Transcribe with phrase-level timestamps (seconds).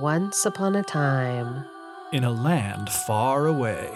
[0.00, 1.64] Once upon a time.
[2.12, 3.88] in a land far away.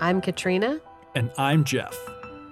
[0.00, 0.80] I'm Katrina.
[1.14, 1.96] And I'm Geoff.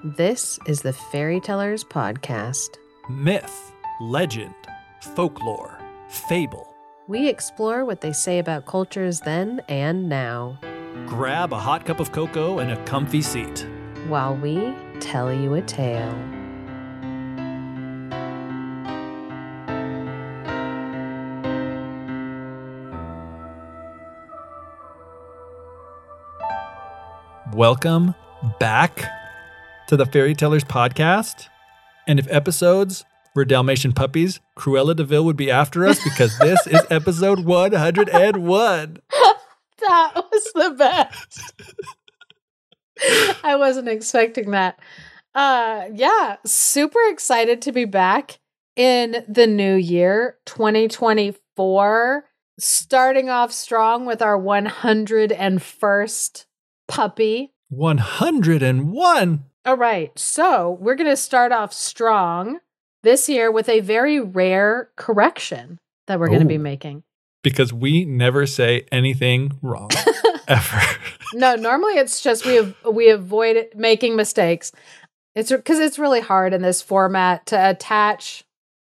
[0.04, 2.68] This is the Fairy Tellers Podcast.
[3.10, 4.54] Myth, legend,
[5.14, 5.78] folklore,
[6.08, 6.72] fable.
[7.08, 10.58] We explore what they say about cultures then and now,
[11.06, 13.66] Grab a hot cup of cocoa and a comfy seat.
[14.08, 16.14] while we tell you a tale.
[27.56, 28.14] Welcome
[28.60, 29.02] back
[29.88, 31.48] to the Fairy Tellers podcast.
[32.06, 36.66] And if episodes were Dalmatian puppies, Cruella de Vil would be after us because this
[36.66, 38.98] is episode 101.
[39.80, 41.54] That was the best.
[43.42, 44.78] I wasn't expecting that.
[45.34, 48.38] Uh yeah, super excited to be back
[48.74, 52.24] in the new year 2024
[52.58, 56.45] starting off strong with our 101st
[56.88, 57.52] puppy.
[57.68, 59.44] 101.
[59.64, 60.18] All right.
[60.18, 62.60] So, we're going to start off strong
[63.02, 66.60] this year with a very rare correction that we're going to be oh.
[66.60, 67.02] making.
[67.42, 69.90] Because we never say anything wrong
[70.48, 70.80] ever.
[71.32, 74.72] No, normally it's just we av- we avoid making mistakes.
[75.36, 78.42] It's because it's really hard in this format to attach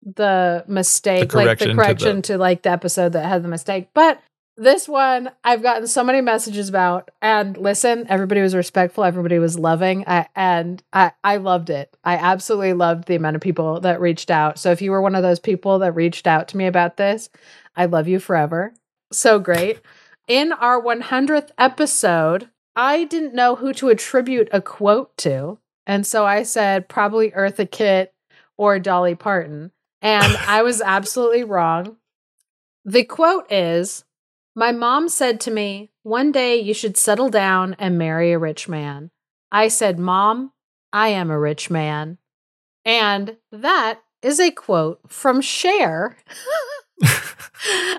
[0.04, 3.48] the mistake, like correction the to correction the- to, like the episode that had the
[3.48, 3.90] mistake.
[3.94, 4.22] But
[4.62, 7.10] this one, I've gotten so many messages about.
[7.22, 9.04] And listen, everybody was respectful.
[9.04, 11.96] Everybody was loving, I, and I I loved it.
[12.04, 14.60] I absolutely loved the amount of people that reached out.
[14.60, 17.30] So if you were one of those people that reached out to me about this,
[17.76, 18.74] I love you forever.
[19.12, 19.80] So great
[20.28, 25.58] in our 100th episode, I didn't know who to attribute a quote to.
[25.86, 28.14] And so I said probably Eartha Kitt
[28.58, 29.72] or Dolly Parton.
[30.02, 31.98] And I was absolutely wrong.
[32.86, 34.06] The quote is
[34.56, 38.68] My mom said to me, One day you should settle down and marry a rich
[38.68, 39.12] man.
[39.52, 40.52] I said, Mom,
[40.92, 42.18] I am a rich man.
[42.84, 46.18] And that is a quote from Cher.
[47.04, 47.16] I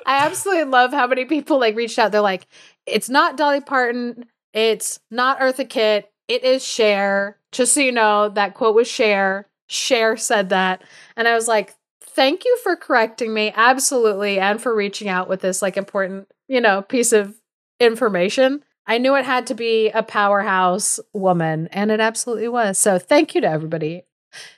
[0.07, 2.13] absolutely love how many people like reached out.
[2.13, 2.47] They're like,
[2.87, 7.39] it's not Dolly Parton, it's not Eartha Kitt, it is Cher.
[7.51, 9.49] Just so you know, that quote was Cher.
[9.69, 10.83] Cher said that.
[11.17, 13.53] And I was like, thank you for correcting me.
[13.55, 14.39] Absolutely.
[14.39, 17.35] And for reaching out with this like important, you know, piece of
[17.81, 18.63] information.
[18.87, 22.79] I knew it had to be a powerhouse woman, and it absolutely was.
[22.79, 24.03] So thank you to everybody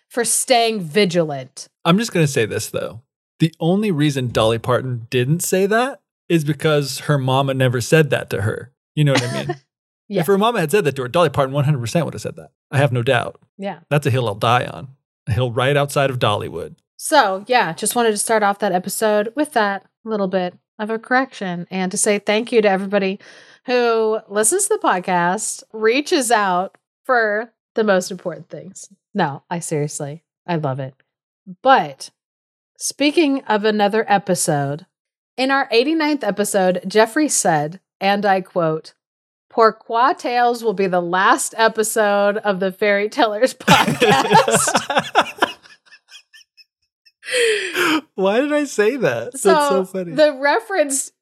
[0.08, 1.68] for staying vigilant.
[1.84, 3.02] I'm just going to say this though.
[3.38, 8.28] The only reason Dolly Parton didn't say that is because her mama never said that
[8.30, 8.72] to her.
[8.96, 9.56] You know what I mean?
[10.06, 10.20] Yeah.
[10.20, 12.50] If her mama had said that to her, Dolly Parton 100% would have said that.
[12.70, 13.40] I have no doubt.
[13.56, 13.78] Yeah.
[13.88, 14.88] That's a hill I'll die on.
[15.26, 16.74] A hill right outside of Dollywood.
[16.98, 20.98] So, yeah, just wanted to start off that episode with that little bit of a
[20.98, 23.20] correction and to say thank you to everybody
[23.66, 28.88] who listens to the podcast, reaches out for the most important things.
[29.14, 30.94] No, I seriously, I love it.
[31.62, 32.10] But
[32.78, 34.86] speaking of another episode,
[35.36, 38.94] in our 89th episode, Geoffrey said, and I quote,
[39.50, 45.54] Pourquoi Tales will be the last episode of the Fairy Tellers podcast.
[48.14, 49.36] Why did I say that?
[49.38, 50.12] So, That's so funny.
[50.12, 51.12] the reference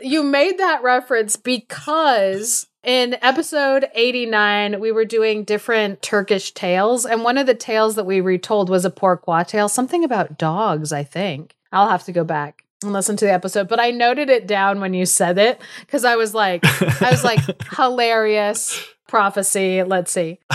[0.00, 7.24] you made that reference because in episode 89 we were doing different Turkish tales and
[7.24, 11.02] one of the tales that we retold was a pourquoi tale, something about dogs, I
[11.02, 11.56] think.
[11.72, 14.80] I'll have to go back and listen to the episode, but I noted it down
[14.80, 16.64] when you said it cuz I was like
[17.02, 17.40] I was like
[17.76, 20.38] hilarious prophecy, let's see.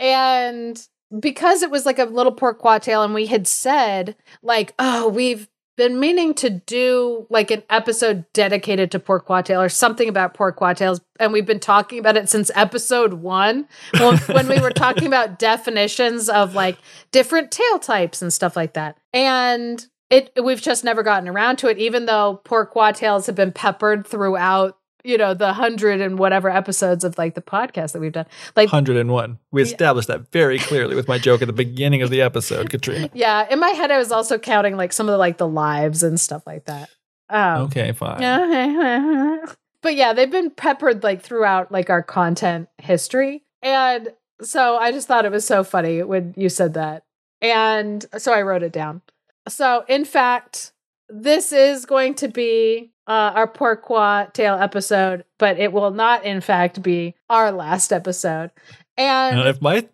[0.00, 0.80] And
[1.20, 5.48] because it was like a little pourquoi tale, and we had said, like, oh, we've
[5.76, 10.72] been meaning to do like an episode dedicated to pourquoi tale or something about pourquoi
[10.74, 11.00] tales.
[11.18, 15.38] And we've been talking about it since episode one well, when we were talking about
[15.38, 16.78] definitions of like
[17.10, 18.98] different tale types and stuff like that.
[19.12, 23.52] And it we've just never gotten around to it, even though pourquoi tales have been
[23.52, 28.12] peppered throughout, you know, the hundred and whatever episodes of like the podcast that we've
[28.12, 28.26] done.
[28.56, 29.38] Like 101.
[29.52, 29.66] We Yeah.
[29.66, 33.10] established that very clearly with my joke at the beginning of the episode, Katrina.
[33.14, 36.02] Yeah, in my head, I was also counting like some of the like the lives
[36.02, 36.88] and stuff like that.
[37.28, 38.20] Um, Okay, fine.
[39.82, 44.08] but yeah, they've been peppered like throughout like our content history, and
[44.42, 47.04] so I just thought it was so funny when you said that,
[47.40, 49.02] and so I wrote it down.
[49.48, 50.72] So in fact,
[51.14, 56.40] this is going to be uh, our pourquoi tale episode, but it will not, in
[56.40, 58.50] fact, be our last episode.
[58.96, 59.86] And And if my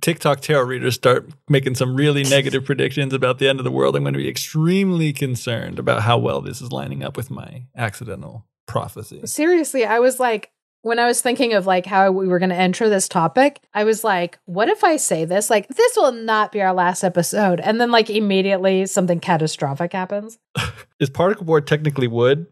[0.00, 3.96] TikTok tarot readers start making some really negative predictions about the end of the world,
[3.96, 7.64] I'm going to be extremely concerned about how well this is lining up with my
[7.76, 9.20] accidental prophecy.
[9.24, 10.52] Seriously, I was like,
[10.88, 13.84] when I was thinking of like how we were going to enter this topic, I
[13.84, 15.50] was like, what if I say this?
[15.50, 17.60] Like, this will not be our last episode.
[17.60, 20.38] And then, like, immediately something catastrophic happens.
[20.98, 22.46] Is particle board technically wood?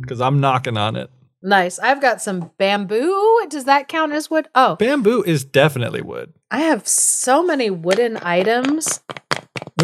[0.00, 1.10] Because I'm knocking on it.
[1.42, 1.78] Nice.
[1.78, 3.46] I've got some bamboo.
[3.48, 4.48] Does that count as wood?
[4.54, 6.32] Oh, Bamboo is definitely wood.
[6.50, 9.00] I have so many wooden items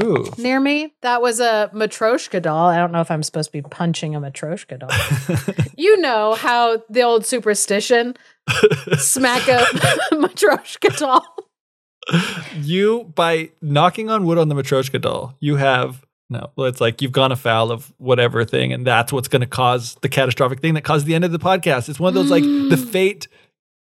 [0.01, 0.25] Ooh.
[0.39, 0.95] near me.
[1.03, 2.69] That was a Matryoshka doll.
[2.69, 5.67] I don't know if I'm supposed to be punching a Matryoshka doll.
[5.77, 8.17] you know how the old superstition
[8.97, 9.59] smack a
[10.13, 11.27] Matryoshka doll.
[12.61, 16.51] you by knocking on wood on the Matryoshka doll, you have no.
[16.57, 19.97] Well, it's like you've gone afoul of whatever thing, and that's what's going to cause
[20.01, 21.91] the catastrophic thing that caused the end of the podcast.
[21.91, 22.89] It's one of those like the mm.
[22.91, 23.29] fate.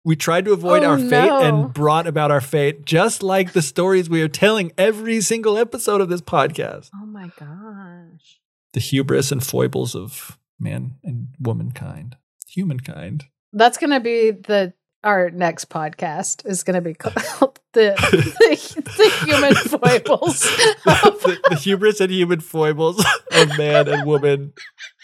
[0.03, 1.39] We tried to avoid Oh, our fate no.
[1.41, 6.01] and brought about our fate, just like the stories we are telling every single episode
[6.01, 6.89] of this podcast.
[6.95, 8.39] Oh my gosh.
[8.73, 12.17] The hubris and foibles of man and womankind,
[12.47, 13.25] humankind.
[13.53, 18.83] That's going to be the our next podcast is going to be called the the,
[18.97, 20.39] the human foibles.
[20.41, 24.53] the, the hubris and human foibles of man and woman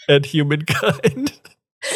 [0.08, 1.32] and humankind.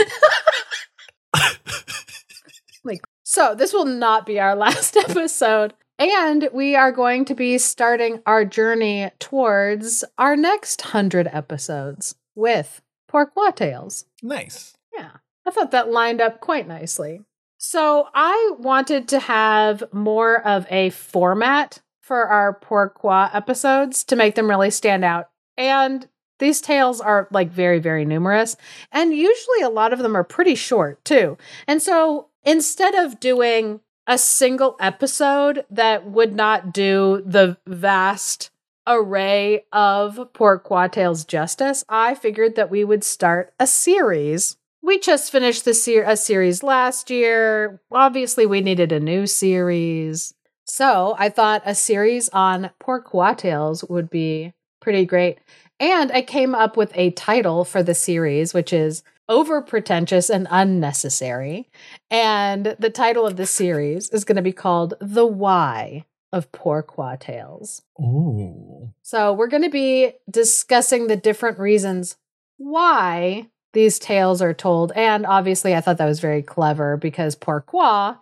[3.33, 5.73] So, this will not be our last episode.
[5.99, 12.83] And we are going to be starting our journey towards our next 100 episodes with
[13.09, 14.05] Pourquoi Tales.
[14.23, 14.75] Nice.
[14.95, 15.13] Yeah,
[15.47, 17.23] I thought that lined up quite nicely.
[17.57, 24.35] So, I wanted to have more of a format for our Pourquoi episodes to make
[24.35, 25.31] them really stand out.
[25.57, 26.07] And
[26.39, 28.59] these tales are like very, very numerous.
[28.91, 31.39] And usually a lot of them are pretty short too.
[31.67, 38.51] And so instead of doing a single episode that would not do the vast
[38.87, 44.57] array of Pourquoi Tales justice, I figured that we would start a series.
[44.83, 47.81] We just finished the ser- a series last year.
[47.93, 50.35] Obviously, we needed a new series.
[50.65, 55.39] So I thought a series on Pourquoi Tales would be pretty great.
[55.79, 60.47] And I came up with a title for the series, which is Over Pretentious and
[60.51, 61.71] Unnecessary.
[62.11, 67.17] And the title of the series is going to be called The Why of Pourquoi
[67.19, 67.83] Tales.
[68.01, 68.93] Ooh.
[69.03, 72.17] So we're going to be discussing the different reasons
[72.57, 74.93] why these tales are told.
[74.93, 78.17] And obviously, I thought that was very clever because pourquoi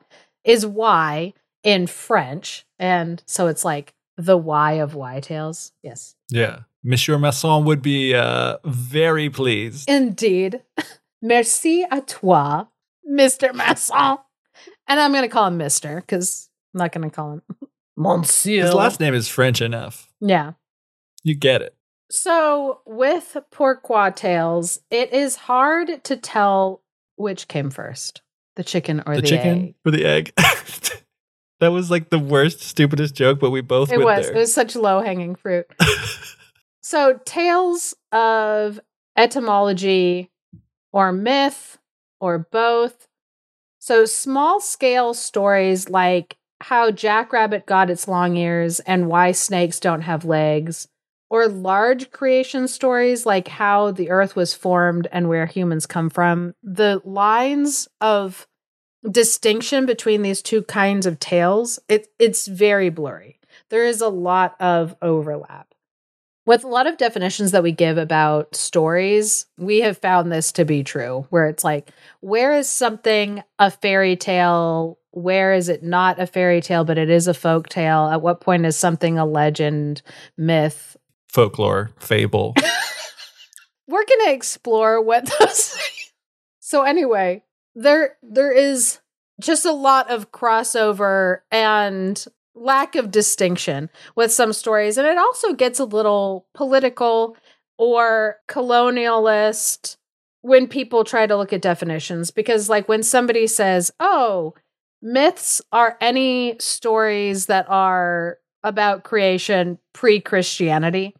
[0.44, 2.64] is why in French.
[2.78, 5.72] And so it's like the why of why tales.
[5.82, 6.14] Yes.
[6.30, 6.60] Yeah.
[6.82, 9.88] Monsieur Masson would be uh, very pleased.
[9.88, 10.62] Indeed.
[11.22, 12.64] Merci à toi,
[13.08, 13.54] Mr.
[13.54, 14.18] Masson.
[14.88, 15.96] And I'm going to call him Mr.
[15.96, 17.42] because I'm not going to call him
[17.96, 18.64] Monsieur.
[18.64, 20.08] His last name is French enough.
[20.20, 20.52] yeah.
[21.22, 21.76] You get it.
[22.10, 26.82] So, with Pourquoi Tales, it is hard to tell
[27.16, 28.22] which came first
[28.56, 29.74] the chicken or The, the, chicken egg.
[29.84, 30.32] or the egg.
[31.60, 34.26] that was like the worst, stupidest joke, but we both It was.
[34.26, 34.34] there.
[34.34, 35.66] It was such low hanging fruit.
[36.80, 38.80] So, tales of
[39.16, 40.30] etymology
[40.92, 41.78] or myth
[42.20, 43.08] or both.
[43.78, 50.02] So, small scale stories like how Jackrabbit got its long ears and why snakes don't
[50.02, 50.88] have legs,
[51.30, 56.54] or large creation stories like how the earth was formed and where humans come from.
[56.62, 58.46] The lines of
[59.08, 63.38] distinction between these two kinds of tales, it, it's very blurry.
[63.70, 65.69] There is a lot of overlap.
[66.46, 70.64] With a lot of definitions that we give about stories, we have found this to
[70.64, 74.98] be true, where it's like, where is something a fairy tale?
[75.10, 78.08] Where is it not a fairy tale, but it is a folk tale?
[78.08, 80.02] At what point is something a legend,
[80.36, 80.96] myth?
[81.28, 82.54] Folklore, fable.
[83.86, 85.76] We're going to explore what those.
[86.60, 87.42] so anyway,
[87.74, 89.00] there there is
[89.40, 92.24] just a lot of crossover and
[92.60, 97.34] lack of distinction with some stories and it also gets a little political
[97.78, 99.96] or colonialist
[100.42, 104.54] when people try to look at definitions because like when somebody says oh
[105.00, 111.16] myths are any stories that are about creation pre-christianity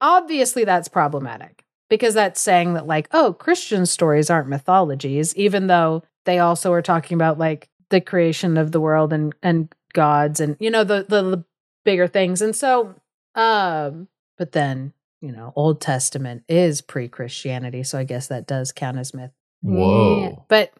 [0.00, 6.02] obviously that's problematic because that's saying that like oh christian stories aren't mythologies even though
[6.24, 10.56] they also are talking about like the creation of the world and and gods and
[10.60, 11.44] you know the the, the
[11.84, 12.94] bigger things and so
[13.34, 14.08] um
[14.38, 19.14] but then you know old testament is pre-christianity so i guess that does count as
[19.14, 19.32] myth
[19.64, 20.22] Whoa.
[20.22, 20.72] Yeah, but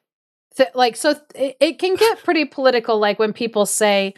[0.57, 4.15] th- like so th- it, it can get pretty political like when people say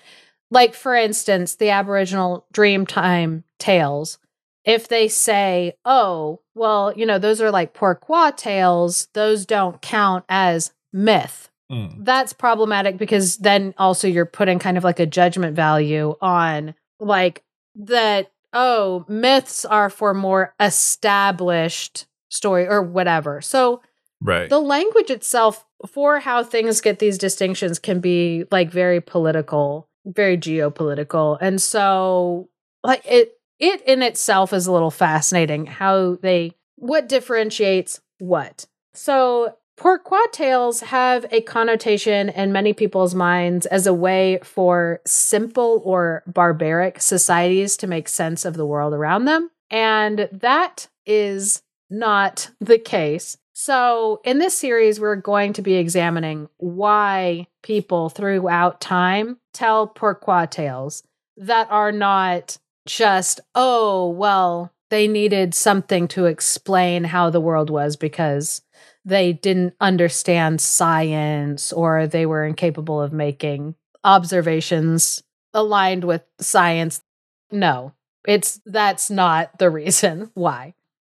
[0.50, 4.18] like for instance, the Aboriginal Dreamtime tales,
[4.64, 10.24] if they say, oh, well, you know, those are like Pourquoi tales, those don't count
[10.28, 11.50] as myth.
[11.74, 12.04] Mm.
[12.04, 17.42] That's problematic because then also you're putting kind of like a judgment value on like
[17.74, 23.40] that, oh, myths are for more established story or whatever.
[23.40, 23.82] So
[24.20, 24.48] Right.
[24.48, 30.38] the language itself for how things get these distinctions can be like very political, very
[30.38, 31.36] geopolitical.
[31.40, 32.48] And so
[32.82, 38.66] like it it in itself is a little fascinating how they what differentiates what.
[38.94, 45.82] So Pourquoi tales have a connotation in many people's minds as a way for simple
[45.84, 49.50] or barbaric societies to make sense of the world around them.
[49.70, 53.36] And that is not the case.
[53.52, 60.46] So, in this series, we're going to be examining why people throughout time tell pourquoi
[60.46, 61.04] tales
[61.36, 67.96] that are not just, oh, well, they needed something to explain how the world was
[67.96, 68.62] because
[69.04, 77.02] they didn't understand science or they were incapable of making observations aligned with science.
[77.50, 77.92] No,
[78.26, 80.74] it's that's not the reason why.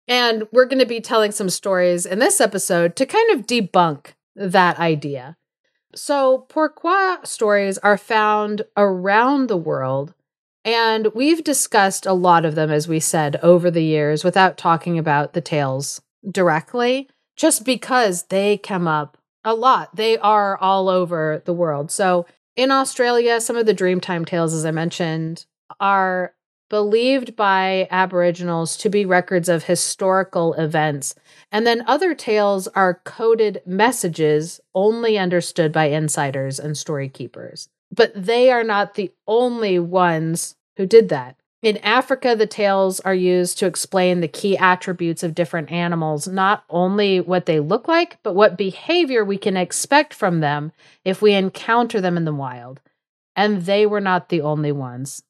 [0.09, 4.13] And we're going to be telling some stories in this episode to kind of debunk
[4.37, 5.37] that idea.
[5.95, 10.15] So, pourquoi stories are found around the world,
[10.65, 14.99] and we've discussed a lot of them, as we said, over the years without talking
[14.99, 19.95] about the tales directly, just because they come up a lot.
[19.95, 21.91] They are all over the world.
[21.91, 22.27] So,
[22.57, 25.45] in Australia, some of the Dreamtime tales, as I mentioned,
[25.79, 26.33] are
[26.69, 31.15] believed by Aboriginals to be records of historical events.
[31.53, 37.69] And then other tales are coded messages only understood by insiders and story keepers.
[37.93, 41.37] But they are not the only ones who did that.
[41.67, 46.63] In Africa, the tales are used to explain the key attributes of different animals, not
[46.71, 50.71] only what they look like, but what behavior we can expect from them
[51.05, 52.81] if we encounter them in the wild.
[53.35, 55.25] And they were not the only ones.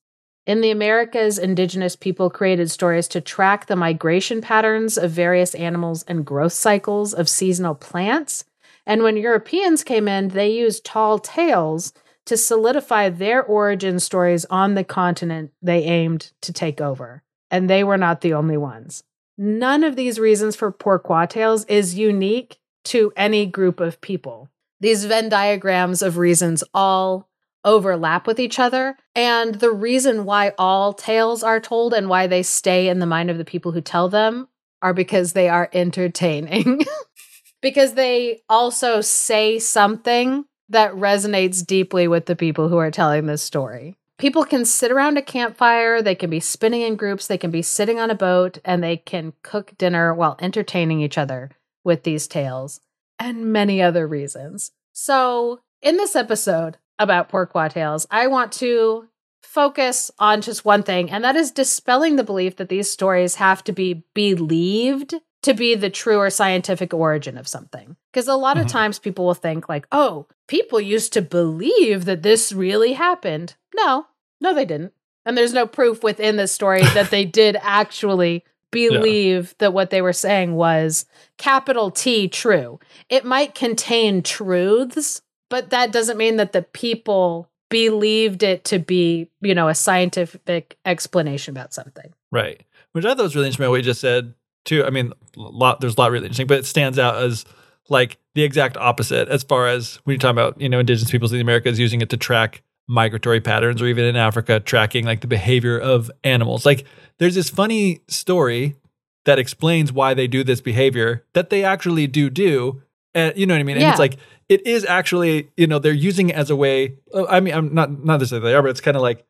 [0.47, 6.02] In the Americas, indigenous people created stories to track the migration patterns of various animals
[6.02, 8.45] and growth cycles of seasonal plants.
[8.85, 11.95] And when Europeans came in, they used tall tales
[12.26, 17.23] to solidify their origin stories on the continent they aimed to take over.
[17.50, 19.04] And they were not the only ones.
[19.38, 24.49] None of these reasons for pourquoi tales is unique to any group of people.
[24.80, 27.28] These Venn diagrams of reasons all
[27.64, 28.97] overlap with each other.
[29.14, 33.30] And the reason why all tales are told and why they stay in the mind
[33.30, 34.49] of the people who tell them
[34.83, 36.83] are because they are entertaining.
[37.62, 43.43] because they also say something that resonates deeply with the people who are telling this
[43.43, 43.97] story.
[44.19, 47.63] People can sit around a campfire, they can be spinning in groups, they can be
[47.63, 51.51] sitting on a boat, and they can cook dinner while entertaining each other
[51.85, 52.81] with these tales,
[53.19, 54.73] and many other reasons.
[54.93, 59.09] So, in this episode about Pourquoi tales, I want to
[59.43, 63.63] focus on just one thing, and that is dispelling the belief that these stories have
[63.65, 65.15] to be believed
[65.47, 67.97] to be the true or scientific origin of something.
[68.12, 68.71] Because a lot of Mhm.
[68.73, 73.57] times people will think, like, oh, people used to believe that this really happened.
[73.75, 74.07] No,
[74.41, 74.93] no, they didn't.
[75.25, 80.03] And there's no proof within the story that they did actually believe that what they
[80.03, 81.07] were saying was
[81.38, 82.79] capital T true.
[83.09, 89.29] It might contain truths, but that doesn't mean that the people believed it to be,
[89.41, 92.12] you know, a scientific explanation about something.
[92.31, 92.61] Right.
[92.93, 94.35] Which I thought was really interesting what you just said
[94.67, 94.85] too.
[94.85, 97.45] I mean, lot there's a lot really interesting, but it stands out as
[97.89, 101.33] like the exact opposite as far as when you talk about, you know, indigenous peoples
[101.33, 105.21] in the Americas using it to track migratory patterns or even in Africa tracking like
[105.21, 106.67] the behavior of animals.
[106.67, 106.85] Like
[107.19, 108.77] there's this funny story
[109.25, 112.83] that explains why they do this behavior that they actually do do.
[113.15, 113.77] And you know what I mean?
[113.77, 114.19] And it's like
[114.49, 116.97] it is actually, you know, they're using it as a way.
[117.13, 119.25] uh, I mean, I'm not not to say they are, but it's kind of like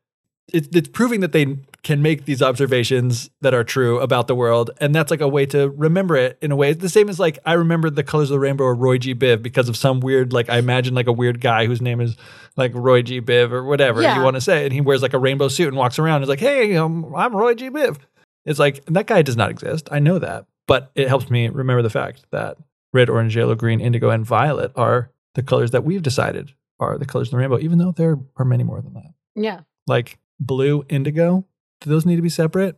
[0.52, 4.70] it's, it's proving that they can make these observations that are true about the world
[4.80, 6.70] and that's like a way to remember it in a way.
[6.70, 9.14] It's the same as like i remember the colors of the rainbow or roy g.
[9.14, 12.16] Biv because of some weird like i imagine like a weird guy whose name is
[12.56, 13.20] like roy g.
[13.20, 14.16] Biv or whatever Yeah.
[14.16, 16.22] you want to say and he wears like a rainbow suit and walks around and
[16.24, 17.70] is like hey um, i'm roy g.
[17.70, 17.98] Biv.
[18.44, 19.88] It's like that guy does not exist.
[19.92, 22.56] I know that but it helps me remember the fact that
[22.92, 27.06] red orange yellow green indigo and violet are the colors that we've decided are the
[27.06, 29.12] colors of the rainbow even though there are many more than that.
[29.36, 29.60] Yeah.
[29.86, 31.44] like blue indigo
[31.80, 32.76] do those need to be separate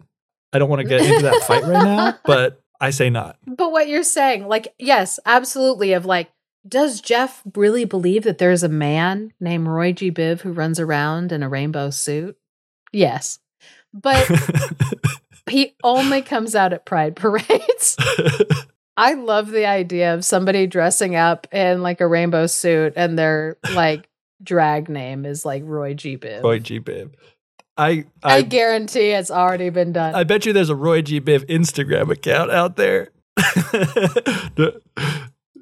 [0.53, 3.73] i don't want to get into that fight right now but i say not But
[3.73, 6.31] what you're saying, like, yes, absolutely, of like,
[6.67, 10.11] does Geoff really believe that there's a man named Roy G.
[10.11, 12.37] Biv who runs around in a rainbow suit?
[12.93, 13.39] Yes.
[13.95, 14.31] But
[15.51, 17.97] he only comes out at pride parades.
[18.97, 23.57] I love the idea of somebody dressing up in like a rainbow suit and their
[23.73, 24.09] like
[24.43, 26.17] drag name is like Roy G.
[26.19, 26.43] Biv.
[26.43, 26.81] Roy G.
[26.81, 27.13] Biv.
[27.79, 30.15] I, I I guarantee it's already been done.
[30.15, 31.21] I bet you there's a Roy G.
[31.21, 33.11] Biv Instagram account out there.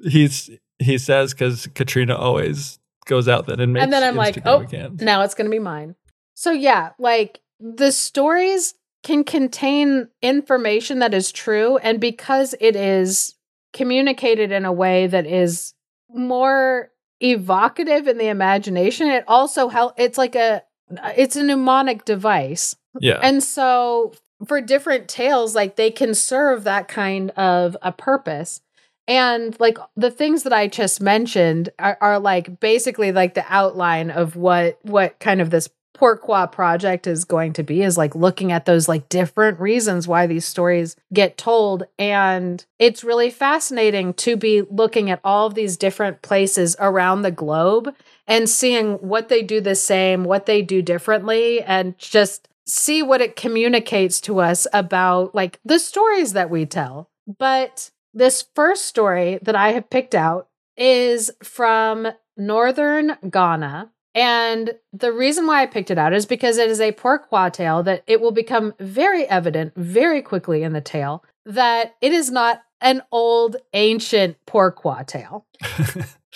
[0.03, 4.39] He's he says because Katrina always goes out then and makes and then I'm like,
[4.45, 4.65] oh,
[4.99, 5.95] now it's going to be mine.
[6.33, 13.35] So yeah, like the stories can contain information that is true, and because it is
[13.73, 15.73] communicated in a way that is
[16.09, 19.93] more evocative in the imagination, it also help.
[19.97, 24.13] It's like a, it's a mnemonic device, yeah, and so
[24.45, 28.61] for different tales, like they can serve that kind of a purpose.
[29.07, 34.11] And like the things that I just mentioned are, are like basically like the outline
[34.11, 38.51] of what what kind of this Pourquoi project is going to be is like looking
[38.51, 41.85] at those like different reasons why these stories get told.
[41.97, 47.31] And it's really fascinating to be looking at all of these different places around the
[47.31, 47.95] globe
[48.27, 53.21] and seeing what they do the same, what they do differently, and just see what
[53.21, 57.09] it communicates to us about like the stories that we tell.
[57.39, 63.91] But this first story that I have picked out is from northern Ghana.
[64.13, 67.83] And the reason why I picked it out is because it is a Pourquoi tale
[67.83, 72.63] that it will become very evident very quickly in the tale that it is not
[72.81, 75.45] an old ancient Pourquoi tale.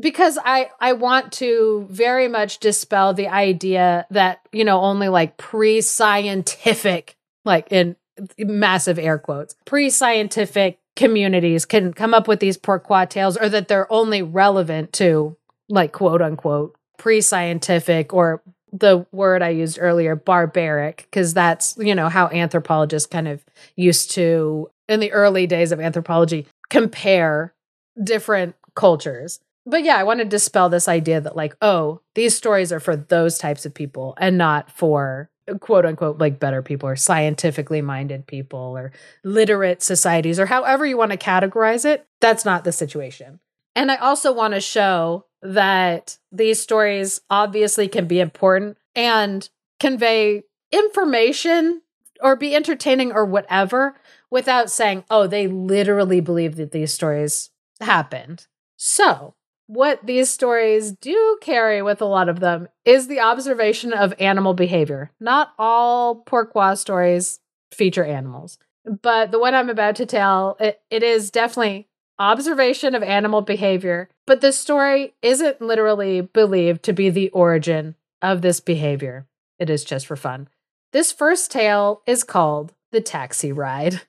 [0.00, 5.36] because I I want to very much dispel the idea that, you know, only like
[5.36, 7.96] pre-scientific like in
[8.38, 13.90] massive air quotes, pre-scientific communities can come up with these pourquoi tales or that they're
[13.92, 15.36] only relevant to
[15.68, 22.08] like quote unquote pre-scientific or the word I used earlier, barbaric, because that's, you know,
[22.08, 23.42] how anthropologists kind of
[23.76, 27.54] used to, in the early days of anthropology, compare
[28.02, 29.40] different cultures.
[29.68, 32.96] But yeah, I want to dispel this idea that, like, oh, these stories are for
[32.96, 38.26] those types of people and not for quote unquote like better people or scientifically minded
[38.26, 38.92] people or
[39.24, 42.06] literate societies or however you want to categorize it.
[42.20, 43.40] That's not the situation.
[43.76, 50.44] And I also want to show that these stories obviously can be important and convey
[50.72, 51.82] information
[52.20, 53.96] or be entertaining or whatever
[54.30, 57.50] without saying, oh, they literally believe that these stories
[57.80, 58.46] happened.
[58.76, 59.34] So,
[59.68, 64.54] what these stories do carry with a lot of them is the observation of animal
[64.54, 65.12] behavior.
[65.20, 67.38] Not all Pourquoi stories
[67.72, 68.58] feature animals,
[69.02, 71.86] but the one I'm about to tell, it, it is definitely
[72.18, 78.40] observation of animal behavior, but the story isn't literally believed to be the origin of
[78.40, 79.26] this behavior.
[79.58, 80.48] It is just for fun.
[80.92, 84.00] This first tale is called The Taxi Ride,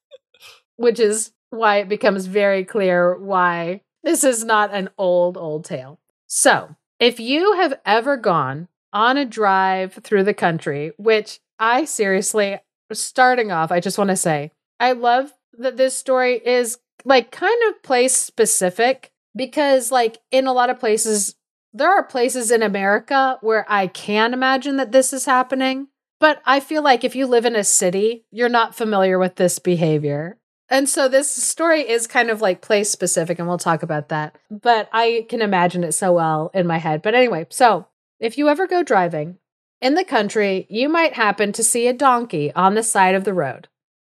[0.76, 5.98] which is why it becomes very clear why this is not an old, old tale.
[6.26, 12.58] So, if you have ever gone on a drive through the country, which I seriously,
[12.92, 17.58] starting off, I just want to say, I love that this story is like kind
[17.68, 21.36] of place specific because, like, in a lot of places,
[21.72, 25.88] there are places in America where I can imagine that this is happening.
[26.18, 29.58] But I feel like if you live in a city, you're not familiar with this
[29.58, 30.36] behavior.
[30.70, 34.38] And so this story is kind of like place specific, and we'll talk about that.
[34.50, 37.02] But I can imagine it so well in my head.
[37.02, 37.86] But anyway, so
[38.20, 39.38] if you ever go driving
[39.82, 43.34] in the country, you might happen to see a donkey on the side of the
[43.34, 43.66] road,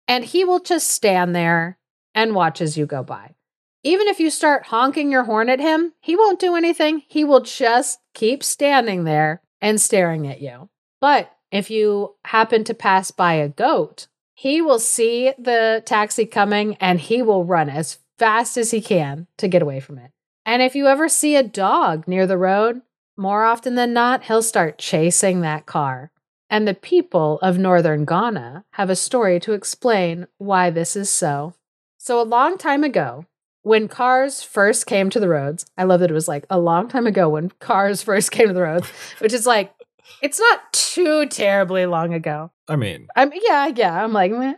[0.08, 1.78] and he will just stand there
[2.14, 3.36] and watch as you go by.
[3.82, 7.02] Even if you start honking your horn at him, he won't do anything.
[7.06, 10.68] He will just keep standing there and staring at you.
[11.00, 14.08] But if you happen to pass by a goat,
[14.40, 19.26] he will see the taxi coming and he will run as fast as he can
[19.37, 20.12] to get away from it.
[20.46, 22.81] And if you ever see a dog near the road,
[23.18, 26.11] more often than not, he'll start chasing that car.
[26.48, 31.53] And the people of northern Ghana have a story to explain why this is so.
[31.98, 33.26] So, a long time ago,
[33.61, 36.88] when cars first came to the roads, I love that it was like a long
[36.88, 39.74] time ago when cars first came to the roads, which is like,
[40.23, 42.51] it's not too terribly long ago.
[42.68, 44.05] I mean, I'm, yeah, yeah.
[44.05, 44.55] I'm like, eh,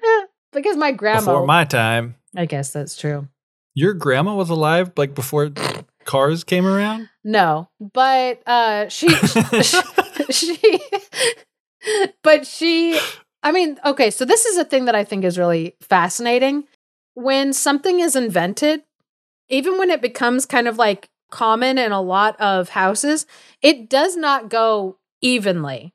[0.53, 1.21] because my grandma.
[1.21, 3.29] before my time, I guess that's true.
[3.75, 5.51] your grandma was alive like before
[6.05, 7.09] cars came around.
[7.25, 9.43] No, but uh, she, she,
[10.31, 10.81] she,
[12.23, 12.99] but she,
[13.43, 16.65] I mean, okay, so this is a thing that I think is really fascinating.
[17.15, 18.83] When something is invented,
[19.49, 23.27] even when it becomes kind of like common in a lot of houses,
[23.61, 25.95] it does not go evenly.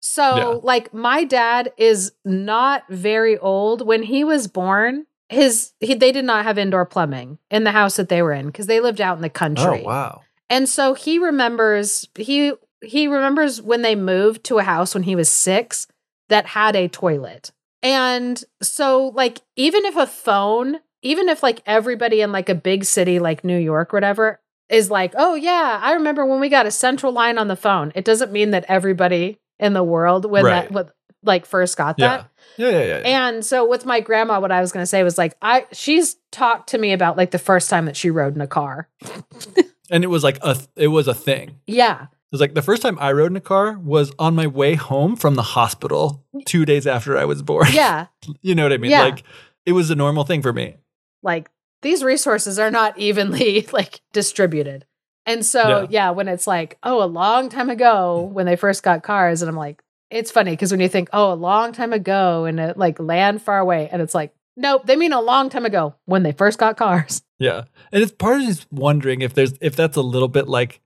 [0.00, 0.60] So, Yeah.
[0.62, 3.84] like, my dad is not very old.
[3.84, 7.96] When he was born, his he, they did not have indoor plumbing in the house
[7.96, 9.82] that they were in because they lived out in the oh, country.
[9.82, 10.22] Oh wow.
[10.48, 12.52] And so he remembers he
[12.82, 15.86] he remembers when they moved to a house when he was 6
[16.28, 17.50] that had a toilet.
[17.82, 22.84] And so like even if a phone, even if like everybody in like a big
[22.84, 26.70] city like New York whatever is like, "Oh yeah, I remember when we got a
[26.70, 30.62] central line on the phone." It doesn't mean that everybody in the world when Right.
[30.64, 32.28] that what like first got that.
[32.56, 32.68] Yeah.
[32.68, 32.78] Yeah.
[32.78, 32.84] Yeah.
[32.84, 32.98] Yeah.
[32.98, 33.28] yeah.
[33.28, 36.16] And so with my grandma, what I was going to say was like, I she's
[36.30, 38.88] talked to me about like the first time that she rode in a car.
[39.90, 41.56] and it was like a it was a thing.
[41.66, 44.46] Yeah, It was like the first time I rode in a car was on my
[44.46, 47.66] way home from the hospital two days after I was born.
[47.72, 48.06] yeah.
[48.42, 48.90] you know what I mean?
[48.92, 49.02] Yeah.
[49.04, 49.24] Like
[49.66, 50.76] it was a normal thing for me.
[51.22, 51.50] like
[51.82, 54.84] these resources are not evenly like distributed.
[55.26, 55.86] And so, Yeah.
[55.90, 56.10] yeah.
[56.10, 58.32] when it's like, oh, a long time ago mm.
[58.32, 61.32] when they first got cars, and I'm like, it's funny because when you think, oh,
[61.32, 64.96] a long time ago in a like land far away, and it's like, nope, they
[64.96, 67.22] mean a long time ago when they first got cars.
[67.40, 67.66] Yeah.
[67.92, 70.80] And it's part of me is wondering if there's if that's a little bit like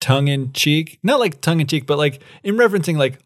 [0.00, 1.00] tongue in cheek.
[1.02, 3.18] Not like tongue in cheek, but like in referencing like,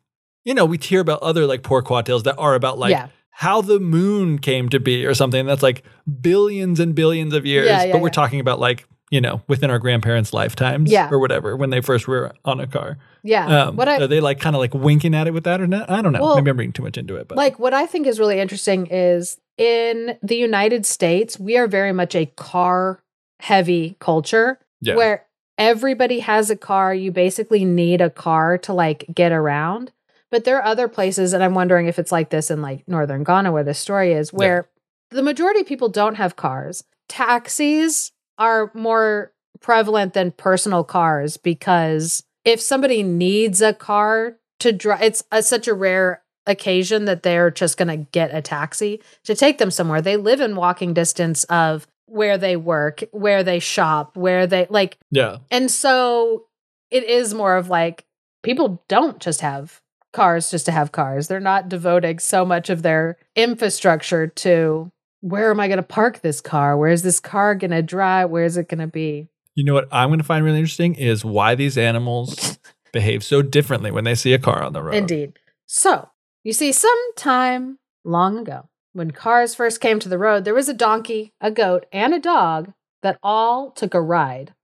[0.46, 3.08] you know, we hear about other like pourquoi tales that are about like Yeah.
[3.32, 5.82] How the moon came to be or something that's like
[6.20, 7.66] billions and billions of years.
[7.66, 8.12] Yeah, yeah, but we're yeah.
[8.12, 11.08] talking about like, you know, within our grandparents' lifetimes Yeah.
[11.10, 12.98] or whatever, when they first were on a car.
[13.22, 13.64] Yeah.
[13.64, 15.66] Um, what I are they like kind of like winking at it with that or
[15.66, 15.90] not?
[15.90, 16.20] I don't know.
[16.20, 18.38] Well, Maybe I'm reading too much into it, but like what I think is really
[18.38, 23.02] interesting is in the United States, we are very much a car
[23.40, 24.94] heavy culture yeah.
[24.94, 25.24] where
[25.58, 26.94] everybody has a car.
[26.94, 29.90] You basically need a car to like get around.
[30.32, 33.22] But there are other places, and I'm wondering if it's like this in like northern
[33.22, 34.66] Ghana, where this story is, where
[35.10, 36.82] the majority of people don't have cars.
[37.06, 45.02] Taxis are more prevalent than personal cars because if somebody needs a car to drive,
[45.02, 49.34] it's a, such a rare occasion that they're just going to get a taxi to
[49.34, 50.00] take them somewhere.
[50.00, 54.96] They live in walking distance of where they work, where they shop, where they like
[55.10, 55.38] yeah.
[55.50, 56.46] and so
[56.90, 58.06] it is more of like
[58.42, 59.81] people don't just have
[60.12, 61.28] cars just to have cars.
[61.28, 66.20] They're not devoting so much of their infrastructure to where am I going to park
[66.20, 66.76] this car?
[66.76, 68.30] Where is this car going to drive?
[68.30, 69.28] Where is it going to be?
[69.54, 72.58] You know what I'm going to find really interesting is why these animals
[72.92, 74.94] behave so differently when they see a car on the road.
[74.94, 75.38] Indeed.
[75.66, 76.08] So,
[76.42, 80.68] you see, some time long ago, when cars first came to the road, there was
[80.68, 82.72] a donkey, a goat, and a dog
[83.02, 84.54] that all took a ride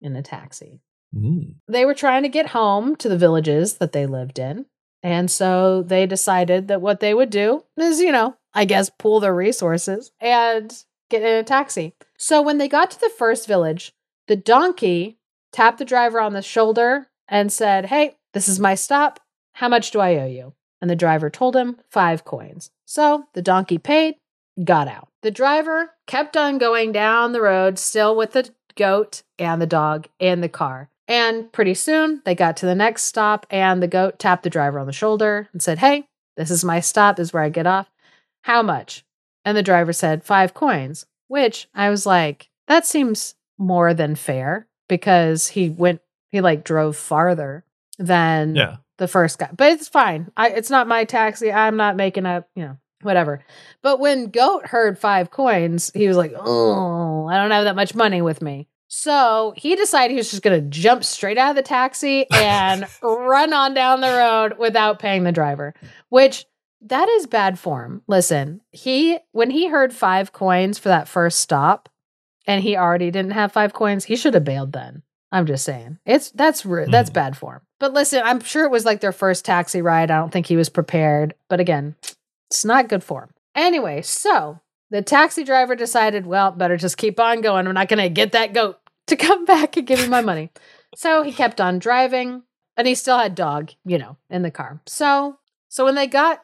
[0.00, 0.80] in a taxi.
[1.14, 1.54] Mm.
[1.66, 4.66] they were trying to get home to the villages that they lived in.
[5.02, 9.20] And so they decided that what they would do is, you know, I guess pool
[9.20, 10.72] their resources and
[11.08, 11.94] get in a taxi.
[12.16, 13.92] So when they got to the first village,
[14.26, 15.18] the donkey
[15.52, 19.20] tapped the driver on the shoulder and said, Hey, this is my stop.
[19.52, 20.54] How much do I owe you?
[20.80, 22.70] And the driver told him five coins.
[22.84, 24.16] So the donkey paid,
[24.62, 25.08] got out.
[25.22, 30.06] The driver kept on going down the road, still with the goat and the dog
[30.20, 30.90] in the car.
[31.08, 34.78] And pretty soon they got to the next stop, and the goat tapped the driver
[34.78, 37.16] on the shoulder and said, Hey, this is my stop.
[37.16, 37.90] This is where I get off.
[38.42, 39.04] How much?
[39.44, 44.66] And the driver said, Five coins, which I was like, That seems more than fair
[44.88, 47.64] because he went, he like drove farther
[47.98, 48.76] than Yeah.
[48.98, 49.48] the first guy.
[49.56, 50.30] But it's fine.
[50.36, 51.50] I, it's not my taxi.
[51.50, 53.42] I'm not making up, you know, whatever.
[53.82, 57.94] But when Goat heard five coins, he was like, oh, I don't have that much
[57.94, 58.68] money with me.
[58.88, 62.86] So he decided he was just going to jump straight out of the taxi and
[63.02, 65.74] run on down the road without paying the driver,
[66.08, 66.46] which
[66.82, 68.02] that is bad form.
[68.06, 71.88] Listen, he, when he heard five coins for that first stop
[72.46, 75.02] and he already didn't have five coins, he should have bailed then.
[75.30, 75.98] I'm just saying.
[76.06, 76.90] It's that's rude.
[76.90, 77.14] That's Mhm.
[77.14, 77.60] bad form.
[77.78, 80.10] But listen, I'm sure it was like their first taxi ride.
[80.10, 81.34] I don't think he was prepared.
[81.50, 81.96] But again,
[82.50, 83.34] it's not good form.
[83.54, 87.66] Anyway, so the taxi driver decided, well, better just keep on going.
[87.66, 90.50] I'm not going to get that goat to come back and give me my money.
[90.96, 92.42] So he kept on driving
[92.76, 94.80] and he still had dog, you know, in the car.
[94.86, 96.42] So so when they got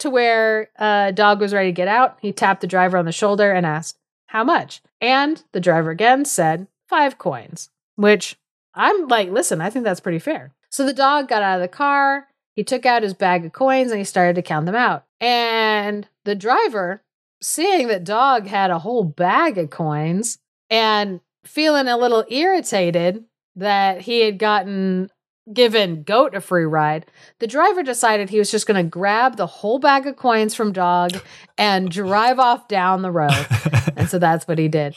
[0.00, 3.12] to where uh dog was ready to get out, he tapped the driver on the
[3.12, 8.36] shoulder and asked, "How much?" And the driver again said, "5 coins." Which
[8.74, 11.68] I'm like, "Listen, I think that's pretty fair." So the dog got out of the
[11.68, 15.04] car, he took out his bag of coins and he started to count them out.
[15.20, 17.02] And the driver,
[17.40, 20.38] seeing that dog had a whole bag of coins
[20.70, 25.10] and feeling a little irritated that he had gotten
[25.52, 27.06] given goat a free ride
[27.38, 30.72] the driver decided he was just going to grab the whole bag of coins from
[30.72, 31.12] dog
[31.56, 33.46] and drive off down the road
[33.96, 34.96] and so that's what he did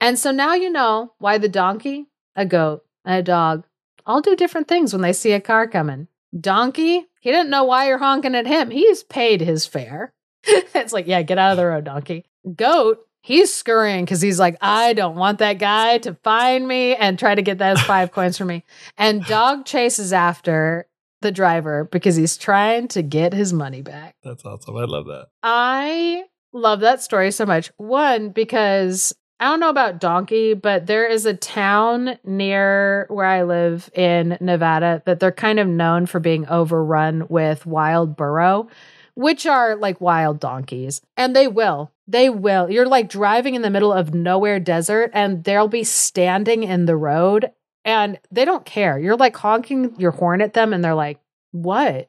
[0.00, 3.66] And so now you know why the donkey, a goat, and a dog
[4.06, 6.08] all do different things when they see a car coming.
[6.38, 8.70] Donkey, he didn't know why you're honking at him.
[8.70, 10.13] He's paid his fare.
[10.74, 12.24] it's like, yeah, get out of the road, donkey.
[12.56, 17.18] Goat, he's scurrying because he's like, I don't want that guy to find me and
[17.18, 18.64] try to get those five coins from me.
[18.98, 20.86] And dog chases after
[21.22, 24.14] the driver because he's trying to get his money back.
[24.22, 24.76] That's awesome.
[24.76, 25.28] I love that.
[25.42, 27.72] I love that story so much.
[27.78, 33.42] One, because I don't know about Donkey, but there is a town near where I
[33.42, 38.68] live in Nevada that they're kind of known for being overrun with wild burro,
[39.14, 41.00] which are like wild donkeys.
[41.16, 41.92] And they will.
[42.06, 42.70] They will.
[42.70, 46.96] You're like driving in the middle of nowhere desert and they'll be standing in the
[46.96, 47.52] road
[47.84, 48.98] and they don't care.
[48.98, 51.20] You're like honking your horn at them and they're like,
[51.52, 52.08] "What?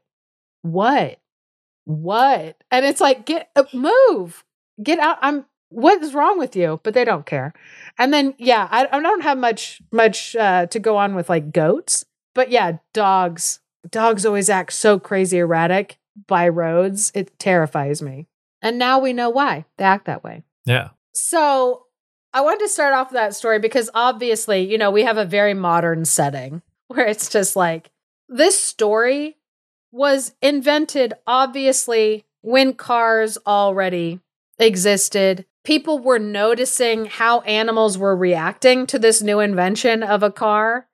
[0.61, 1.19] What?
[1.85, 4.43] What?" And it's like, "Get uh, move.
[4.81, 5.17] Get out.
[5.21, 7.53] I'm what is wrong with you?" But they don't care.
[7.97, 11.51] And then yeah, I, I don't have much much uh, to go on with like
[11.51, 13.59] goats, but yeah, dogs.
[13.89, 17.11] Dogs always act so crazy erratic by roads.
[17.15, 18.27] It terrifies me.
[18.61, 20.43] And now we know why they act that way.
[20.65, 20.89] Yeah.
[21.13, 21.85] So
[22.33, 25.25] I wanted to start off with that story because obviously, you know, we have a
[25.25, 27.91] very modern setting where it's just like
[28.27, 29.37] this story
[29.91, 34.19] was invented obviously when cars already
[34.59, 35.45] existed.
[35.63, 40.87] People were noticing how animals were reacting to this new invention of a car.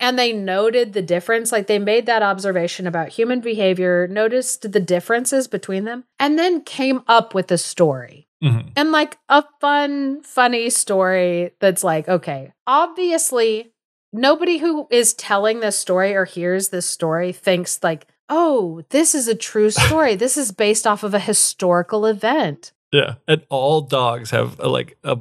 [0.00, 1.50] And they noted the difference.
[1.50, 6.62] Like they made that observation about human behavior, noticed the differences between them, and then
[6.62, 8.70] came up with a story Mhm.
[8.76, 13.72] and like a fun, funny story that's like, okay, obviously,
[14.12, 19.26] nobody who is telling this story or hears this story thinks, like, oh, this is
[19.28, 20.14] a true story.
[20.14, 22.72] this is based off of a historical event.
[22.92, 23.14] Yeah.
[23.26, 25.18] And all dogs have a, like a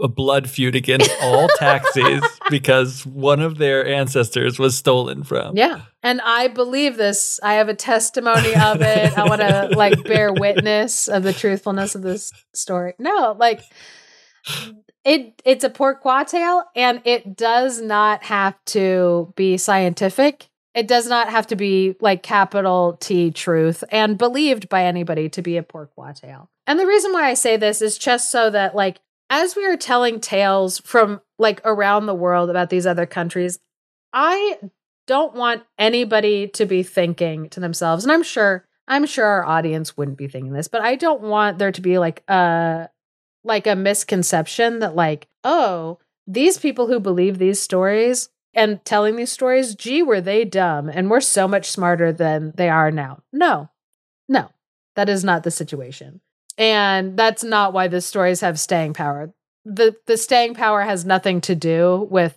[0.00, 5.56] a blood feud against all taxis because one of their ancestors was stolen from.
[5.56, 5.82] Yeah.
[6.02, 7.40] And I believe this.
[7.42, 9.16] I have a testimony of it.
[9.18, 12.94] I want to like bear witness of the truthfulness of this story.
[12.98, 13.62] No, like
[15.04, 20.48] it it's a pourquoi tale and it does not have to be scientific.
[20.74, 25.42] It does not have to be like capital T truth and believed by anybody to
[25.42, 26.50] be a pourquoi tale.
[26.66, 29.00] And the reason why I say this is just so that like
[29.30, 33.58] as we are telling tales from like around the world about these other countries,
[34.12, 34.58] I
[35.06, 39.96] don't want anybody to be thinking to themselves, and I'm sure I'm sure our audience
[39.96, 42.88] wouldn't be thinking this, but I don't want there to be like a
[43.44, 49.32] like a misconception that like, oh, these people who believe these stories and telling these
[49.32, 53.22] stories, gee, were they dumb and we're so much smarter than they are now.
[53.32, 53.70] No.
[54.28, 54.50] No.
[54.96, 56.20] That is not the situation.
[56.58, 59.32] And that's not why the stories have staying power.
[59.64, 62.36] The the staying power has nothing to do with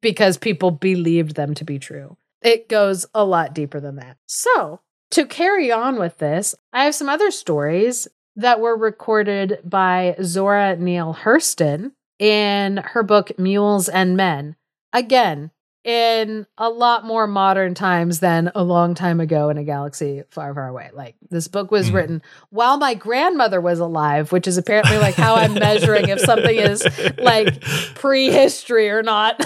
[0.00, 2.16] because people believed them to be true.
[2.42, 4.18] It goes a lot deeper than that.
[4.26, 4.80] So,
[5.12, 10.76] to carry on with this, I have some other stories that were recorded by Zora
[10.76, 14.56] Neale Hurston in her book Mules and Men.
[14.92, 15.50] Again,
[15.84, 20.54] in a lot more modern times than a long time ago in a galaxy far,
[20.54, 20.90] far away.
[20.94, 21.94] Like this book was Mhm.
[21.94, 26.56] written while my grandmother was alive, which is apparently like how I'm measuring if something
[26.56, 26.86] is
[27.18, 27.60] like
[27.96, 29.40] prehistory or not.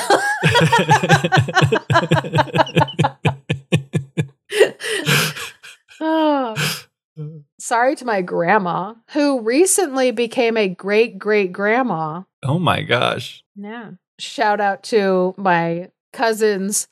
[6.01, 6.55] oh.
[7.61, 12.23] Sorry to my grandma, who recently became a great great grandma.
[12.45, 13.43] oh my gosh.
[13.57, 13.93] Yeah.
[14.21, 16.89] Shout out to my cousin's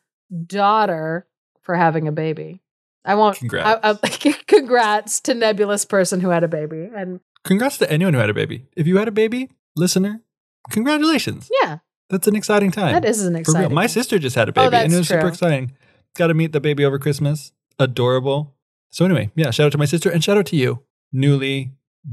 [0.47, 1.27] daughter
[1.63, 2.63] for having a baby.
[3.05, 3.37] I won't.
[3.37, 3.81] Congrats.
[3.85, 4.09] I, I,
[4.47, 6.89] congrats to nebulous person who had a baby.
[6.95, 8.67] And Congrats to anyone who had a baby.
[8.77, 10.23] If you had a baby, listener,
[10.71, 11.49] congratulations.
[11.63, 11.79] yeah,
[12.11, 12.93] That's an exciting time.
[12.95, 13.73] that is an exciting.
[13.73, 15.29] My sister just had a oh, baby, and that's it was super true.
[15.29, 15.73] exciting.
[16.17, 17.53] Got to meet the baby over Christmas.
[17.79, 18.55] Adorable.
[18.91, 21.71] So anyway, yeah, shout out to my sister and shout out to you, newly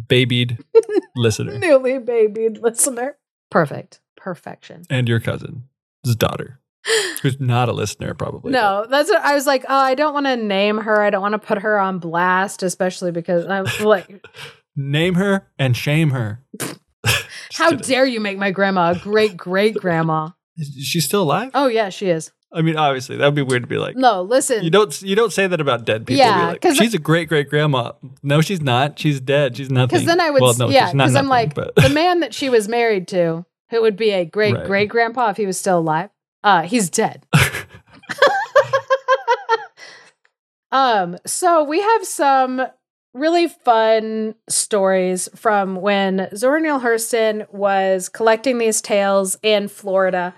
[0.07, 0.63] babied
[1.15, 3.17] listener, newly babied listener.
[3.49, 4.01] Perfect.
[4.15, 4.83] Perfection.
[4.89, 5.63] and your cousin's
[6.17, 6.59] daughter,
[7.21, 8.51] who's not a listener, probably.
[8.51, 9.63] No, that's what I was like.
[9.69, 11.01] Oh, I don't want to name her.
[11.01, 14.25] I don't want to put her on blast, especially because I'm like,
[14.75, 16.41] Name her and shame her.
[17.53, 17.77] How kidding.
[17.87, 20.29] dare you make my grandma a great great grandma?
[20.57, 21.51] Is she still alive?
[21.53, 22.31] Oh yeah, she is.
[22.51, 23.95] I mean, obviously, that would be weird to be like.
[23.95, 24.63] No, listen.
[24.63, 25.01] You don't.
[25.01, 26.19] You don't say that about dead people.
[26.25, 27.93] Yeah, like, she's a great great grandma.
[28.21, 28.97] No, she's not.
[28.99, 29.57] She's dead.
[29.57, 29.87] She's nothing.
[29.89, 30.91] Because then I would, Well, no, yeah.
[30.91, 34.25] Because I'm like but- the man that she was married to, who would be a
[34.25, 34.65] great Right.
[34.65, 36.09] great grandpa if he was still alive.
[36.43, 37.25] Uh, he's dead.
[40.71, 41.17] um.
[41.25, 42.61] So we have some
[43.13, 50.33] really fun stories from when Zora Neale Hurston was collecting these tales in Florida,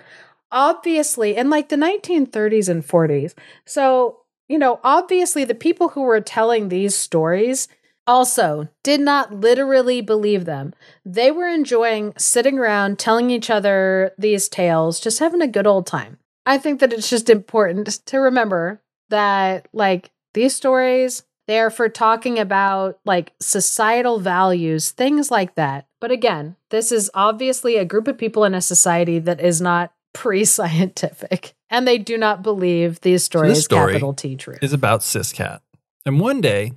[0.51, 3.33] obviously in like the 1930s and 40s.
[3.65, 7.67] So, you know, obviously the people who were telling these stories
[8.07, 10.73] also did not literally believe them.
[11.05, 15.87] They were enjoying sitting around telling each other these tales, just having a good old
[15.87, 16.17] time.
[16.45, 21.89] I think that it's just important to remember that, like, these stories, they are for
[21.89, 25.87] talking about like societal values, things like that.
[26.01, 29.93] But again, this is obviously a group of people in a society that is not
[30.13, 34.57] pre scientific and they do not believe these stories, this story capital T true.
[34.61, 35.61] is about Sis Cat.
[36.05, 36.73] And one day,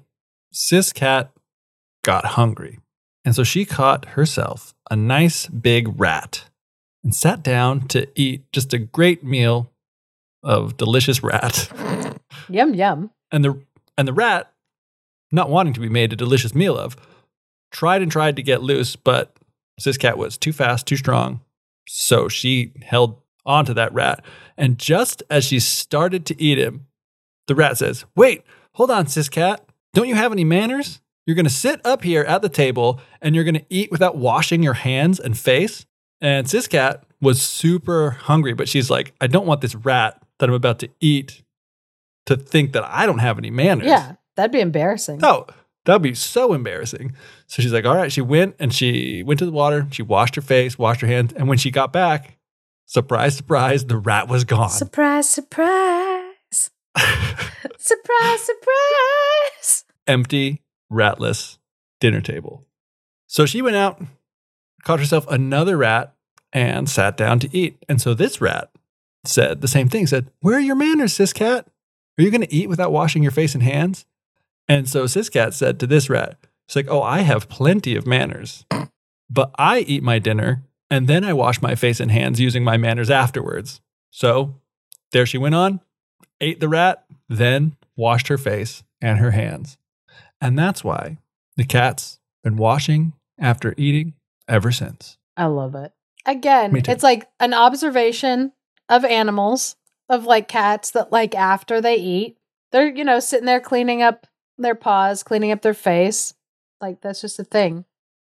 [0.53, 1.31] Sis Cat
[2.03, 2.79] got hungry.
[3.25, 6.45] And so she caught herself a nice big rat
[7.05, 9.71] and sat down to eat just a great meal
[10.43, 11.71] of delicious rat.
[12.49, 13.11] Yum, yum.
[13.31, 13.63] And the
[13.99, 14.51] and the rat,
[15.31, 16.97] not wanting to be made a delicious meal of,
[17.71, 19.37] tried and tried to get loose, but
[19.79, 21.41] Sis Cat was too fast, too strong.
[21.87, 24.25] So she held onto that rat.
[24.57, 26.87] And just as she started to eat him,
[27.47, 29.68] the rat says, Wait, hold on, Sis Cat.
[29.95, 31.01] Don't you have any manners?
[31.27, 34.17] You're going to sit up here at the table and you're going to eat without
[34.17, 35.85] washing your hands and face.
[36.21, 40.49] And Sis Cat was super hungry, but she's like, I don't want this rat that
[40.49, 41.43] I'm about to eat
[42.27, 43.87] to think that I don't have any manners.
[43.87, 45.19] Yeah, that'd be embarrassing.
[45.19, 45.47] No,
[45.85, 47.13] that'd be so embarrassing.
[47.47, 48.13] So she's like, all right.
[48.13, 49.87] She went and she went to the water.
[49.91, 51.33] She washed her face, washed her hands.
[51.35, 52.39] And when she got back,
[52.87, 54.71] surprise, surprise, the rat was gone.
[54.71, 56.08] Surprise, surprise.
[57.79, 59.85] surprise, surprise.
[60.07, 61.59] Empty, ratless
[62.01, 62.65] dinner table.
[63.27, 64.03] So she went out,
[64.85, 66.15] caught herself another rat,
[66.53, 67.85] and sat down to eat.
[67.89, 68.71] And so this rat
[69.25, 71.67] said the same thing said, Where are your manners, sis cat?
[72.19, 74.07] Are you going to eat without washing your face and hands?
[74.69, 78.07] And so sis cat said to this rat, She's like, Oh, I have plenty of
[78.07, 78.65] manners,
[79.31, 82.77] but I eat my dinner and then I wash my face and hands using my
[82.77, 83.81] manners afterwards.
[84.11, 84.55] So
[85.13, 85.81] there she went on,
[86.41, 89.77] ate the rat, then washed her face and her hands.
[90.41, 91.19] And that's why
[91.57, 94.15] the cat's been washing after eating
[94.49, 95.19] ever since.
[95.37, 95.93] I love it.
[96.27, 98.53] Again, it's like an observation
[98.89, 99.77] of animals,
[100.09, 102.39] of like cats that like after they eat,
[102.73, 104.27] they're, you know, sitting there cleaning up
[104.59, 106.35] their paws, cleaning up their face.
[106.81, 107.85] Like that's just a thing.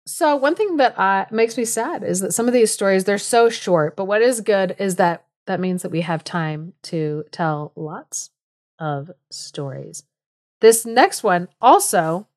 [0.06, 3.18] So one thing that I, makes me sad is that some of these stories they're
[3.18, 7.24] so short, but what is good is that that means that we have time to
[7.30, 8.30] tell lots
[8.78, 10.04] of stories.
[10.60, 12.28] This next one also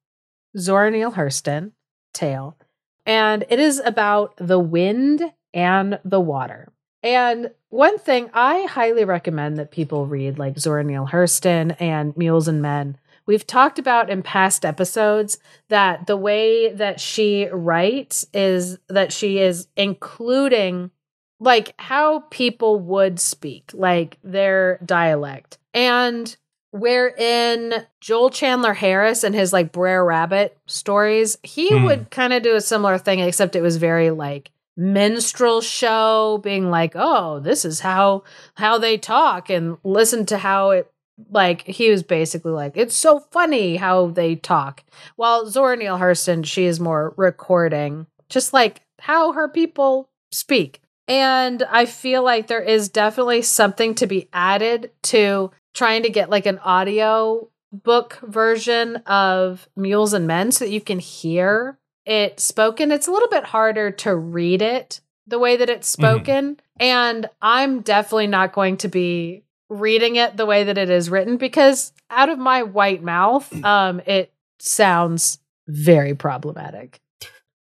[0.57, 1.71] Zora Neale Hurston
[2.13, 2.57] tale,
[3.05, 5.21] and it is about the wind
[5.53, 6.71] and the water.
[7.03, 12.47] And one thing I highly recommend that people read, like Zora Neale Hurston and Mules
[12.47, 12.97] and Men.
[13.25, 19.39] We've talked about in past episodes that the way that she writes is that she
[19.39, 20.91] is including
[21.39, 25.57] like how people would speak, like their dialect.
[25.73, 26.35] And
[26.71, 31.83] wherein Joel Chandler Harris and his like Brer Rabbit stories, he Hmm.
[31.85, 36.69] would kind of do a similar thing, except it was very like minstrel show, being
[36.69, 38.23] like, oh, this is how
[38.55, 40.91] how they talk, and listen to how it
[41.31, 44.83] like he was basically like, it's so funny how they talk.
[45.15, 50.79] While Zora Neale Hurston, she is more recording, just like how her people speak.
[51.07, 56.29] And I feel like there is definitely something to be added to trying to get
[56.29, 62.39] like an audio book version of Mules and Men so that you can hear it
[62.39, 62.91] spoken.
[62.91, 66.59] It's a little bit harder to read it the way that it's spoken.
[66.79, 71.37] And I'm definitely not going to be reading it the way that it is written
[71.37, 77.01] because out of my white mouth, um, it sounds very problematic.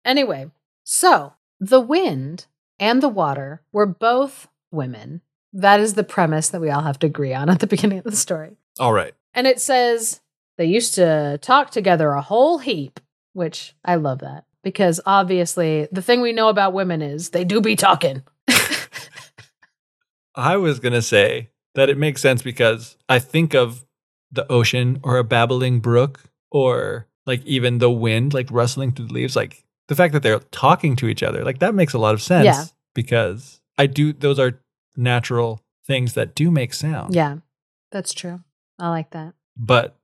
[0.06, 0.50] Anyway,
[0.84, 2.46] so the wind
[2.80, 5.22] and the water were both women.
[5.54, 8.04] That is the premise that we all have to agree on at the beginning of
[8.06, 8.58] the story.
[8.80, 9.14] All right.
[9.34, 10.22] And it says
[10.58, 13.00] they used to talk together a whole heap,
[13.34, 17.62] which I love that because obviously the thing we know about women is they do
[17.62, 18.24] be talking.
[20.36, 23.86] I was going to say that it makes sense because I think of
[24.32, 26.22] the ocean or a babbling brook
[26.52, 30.40] or like even the wind like rustling through the leaves like the fact that they're
[30.52, 32.66] talking to each other like that makes a lot of sense Yeah.
[32.94, 34.60] because I do those are
[34.96, 37.14] natural things that do make sound.
[37.16, 37.38] Yeah,
[37.92, 38.42] that's true.
[38.80, 39.34] I like that.
[39.56, 39.96] But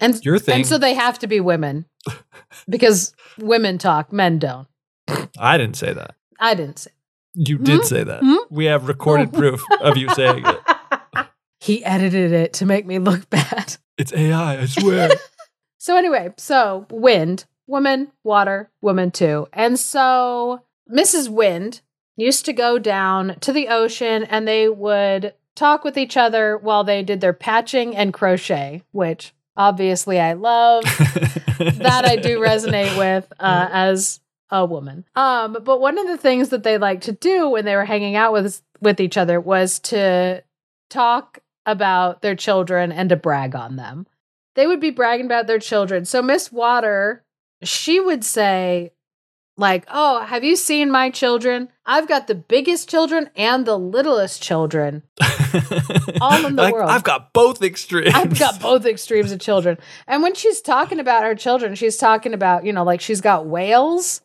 [0.00, 1.86] And your thing and so they have to be women
[2.68, 4.66] because women talk, men don't.
[5.38, 6.14] I didn't say that.
[6.40, 6.90] I didn't say.
[7.34, 7.86] You did Hmm?
[7.86, 8.20] say that.
[8.22, 8.36] Hmm?
[8.50, 11.26] We have recorded proof of you saying it.
[11.60, 13.76] he edited it to make me look bad.
[13.98, 15.10] It's AI, I swear.
[15.78, 19.48] So anyway, so wind, woman, water, woman too.
[19.52, 21.28] And so Mrs.
[21.28, 21.80] Wind
[22.16, 26.84] used to go down to the ocean and they would talk with each other while
[26.84, 30.84] they did their patching and crochet, which obviously I love.
[31.58, 35.04] that I do resonate with uh, as a woman.
[35.14, 38.16] Um, but one of the things that they liked to do when they were hanging
[38.16, 40.44] out with with each other was to
[40.90, 44.06] talk about their children and to brag on them.
[44.54, 46.04] They would be bragging about their children.
[46.04, 47.24] So Miss Water,
[47.62, 48.92] she would say,
[49.58, 51.68] like, oh, have you seen my children?
[51.86, 55.02] I've got the biggest children and the littlest children.
[56.20, 56.90] All in the Like, world.
[56.90, 58.14] I've got both extremes.
[58.14, 59.78] I've got both extremes of children.
[60.06, 63.46] And when she's talking about her children, she's talking about, you know, like she's got
[63.46, 64.20] whales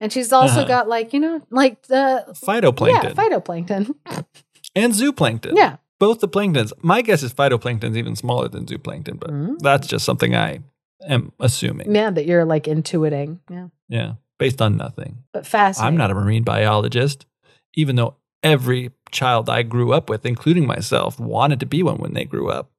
[0.00, 0.68] and she's also Uh-huh.
[0.68, 3.94] got like, you know, like the phytoplankton yeah, phytoplankton.
[4.74, 5.52] and zooplankton.
[5.56, 5.76] yeah.
[5.98, 6.72] both the planktons.
[6.82, 9.58] My guess is phytoplankton's even smaller than zooplankton, but Mm.
[9.60, 10.60] that's just something I
[11.08, 11.94] am assuming.
[11.94, 13.40] Yeah, that you're like intuiting.
[13.50, 13.68] Yeah.
[13.88, 15.24] Yeah, based on nothing.
[15.32, 15.80] But fast.
[15.80, 17.26] I'm not a marine biologist,
[17.74, 22.14] even though every child I grew up with, including myself, wanted to be one when
[22.14, 22.70] they grew up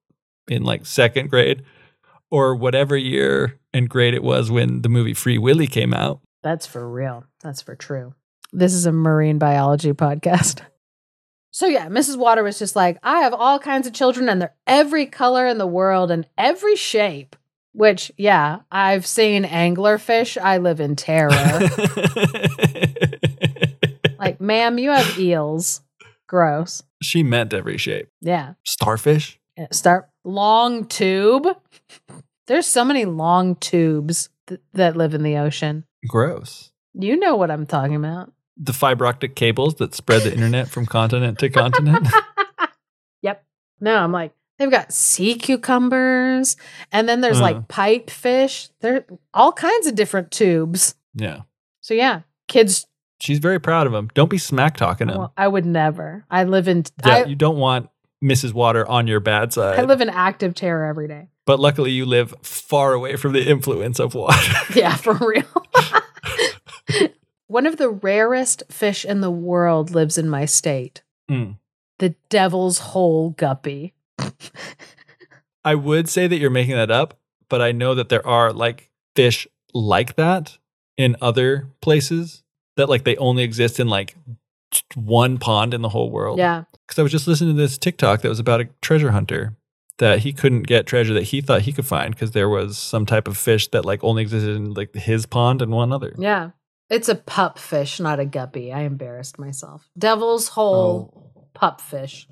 [0.48, 1.64] in like second grade
[2.30, 6.20] or whatever year and grade it was when the movie Free Willy came out.
[6.42, 7.26] That's for real.
[7.42, 8.14] That's for true.
[8.52, 10.62] This is a marine biology podcast.
[11.56, 12.18] So yeah, Mrs.
[12.18, 15.60] Water was just like, I have all kinds of children and they're every color in
[15.60, 17.36] the world and every shape.
[17.74, 20.40] Which, yeah, I've seen anglerfish.
[20.42, 21.30] I live in terror.
[24.20, 25.82] like, ma'am, you have eels.
[26.28, 26.82] Gross.
[27.02, 28.08] she meant every shape.
[28.22, 28.54] Yeah.
[28.64, 29.40] Starfish?
[29.72, 31.46] Start long tube.
[32.48, 35.86] There's so many long tubes th- that live in the ocean.
[36.08, 36.72] Gross.
[36.94, 38.32] You know what I'm talking about.
[38.58, 42.08] The fiber optic cables that spread the internet from continent to continent.
[43.22, 43.44] yep.
[43.80, 44.34] No, I'm like,
[44.64, 46.56] they've got sea cucumbers,
[46.92, 47.44] and then there's Uh.
[47.44, 48.70] like pipe fish.
[48.82, 50.96] There all kinds of different tubes.
[51.16, 51.42] Yeah.
[51.82, 52.88] So yeah, kids.
[53.20, 54.10] She's very proud of him.
[54.14, 55.18] Don't be smack talking him.
[55.18, 56.26] Well, I would never.
[56.30, 56.84] I live in.
[57.06, 57.90] yeah, I, you don't want
[58.24, 58.54] Mrs.
[58.54, 59.80] Water on your bad side.
[59.80, 61.28] I live in active terror every day.
[61.46, 64.38] but luckily, you live far away from the influence of water.
[64.76, 65.44] Yeah, for real.
[67.48, 71.04] One of the rarest fish in the world lives in my state.
[71.30, 71.58] Mm.
[72.00, 73.94] The devil's hole guppy.
[75.66, 77.20] I would say that you're making that up,
[77.50, 80.58] but I know that there are like fish like that
[80.98, 82.44] in other places
[82.76, 84.16] that like they only exist in like
[84.96, 86.38] one pond in the whole world.
[86.40, 86.64] Yeah.
[86.86, 89.56] Because I was just listening to this TikTok that was about a treasure hunter
[90.00, 93.06] that he couldn't get treasure that he thought he could find because there was some
[93.06, 96.14] type of fish that like only existed in like his pond and one other.
[96.18, 96.52] Yeah.
[96.90, 98.74] It's a pup fish, not a guppy.
[98.74, 99.90] I embarrassed myself.
[99.98, 101.48] Devil's hole oh.
[101.54, 102.28] pup fish.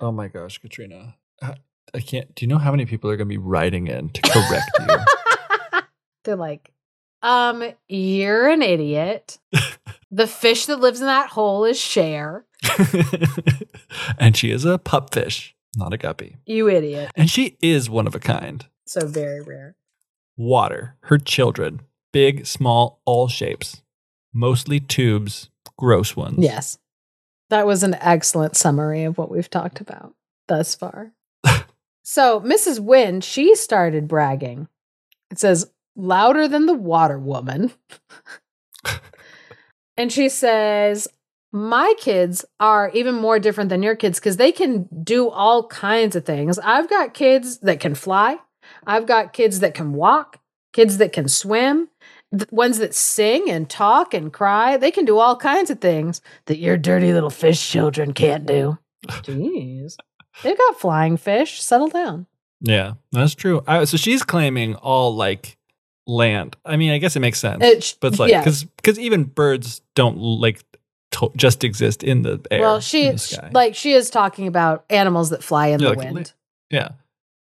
[0.00, 1.16] Oh my gosh, Katrina.
[1.42, 1.56] I-
[1.92, 2.32] I can't.
[2.34, 5.80] Do you know how many people are going to be writing in to correct you?
[6.24, 6.72] They're like,
[7.22, 9.38] um, you're an idiot.
[10.10, 12.44] the fish that lives in that hole is Cher.
[14.18, 16.36] and she is a pupfish, not a guppy.
[16.46, 17.10] You idiot.
[17.16, 18.64] And she is one of a kind.
[18.86, 19.76] So very rare.
[20.36, 21.80] Water, her children,
[22.12, 23.82] big, small, all shapes,
[24.32, 26.36] mostly tubes, gross ones.
[26.38, 26.78] Yes.
[27.50, 30.14] That was an excellent summary of what we've talked about
[30.46, 31.12] thus far.
[32.12, 32.80] So, Mrs.
[32.80, 34.66] Wind, she started bragging.
[35.30, 37.70] It says, louder than the water woman.
[39.96, 41.06] and she says,
[41.52, 46.16] My kids are even more different than your kids because they can do all kinds
[46.16, 46.58] of things.
[46.58, 48.38] I've got kids that can fly,
[48.84, 50.40] I've got kids that can walk,
[50.72, 51.90] kids that can swim,
[52.50, 54.76] ones that sing and talk and cry.
[54.76, 58.78] They can do all kinds of things that your dirty little fish children can't do.
[59.06, 59.94] Jeez.
[60.42, 61.62] They've got flying fish.
[61.62, 62.26] Settle down.
[62.60, 63.62] Yeah, that's true.
[63.66, 65.56] I, so she's claiming all like
[66.06, 66.56] land.
[66.64, 67.62] I mean, I guess it makes sense.
[67.64, 68.44] It but it's like, yeah.
[68.44, 70.62] because even birds don't like
[71.12, 72.60] to- just exist in the air.
[72.60, 73.12] well, she
[73.52, 76.32] like she is talking about animals that fly in Yeah, the like li- wind.
[76.70, 76.88] Yeah.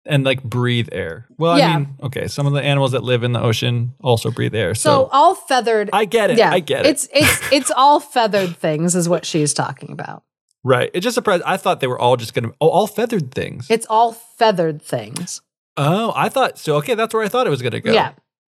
[0.06, 1.28] And like breathe air.
[1.38, 1.76] Well, Yeah.
[1.76, 4.74] I mean, okay, some of the animals that live in the ocean also breathe air.
[4.74, 5.90] so, So, all feathered.
[5.94, 6.38] I get it.
[6.38, 6.90] yeah, I get it.
[6.92, 10.24] It's it's it's all feathered things, is what she's talking about.
[10.64, 10.90] Right.
[10.94, 11.44] It just surprised.
[11.46, 13.68] I thought they were all just going to, oh, all feathered things.
[13.70, 15.42] It's all feathered things.
[15.78, 17.92] oh, I thought, so okay, that's where I thought it was going to go.
[17.94, 18.12] Yeah,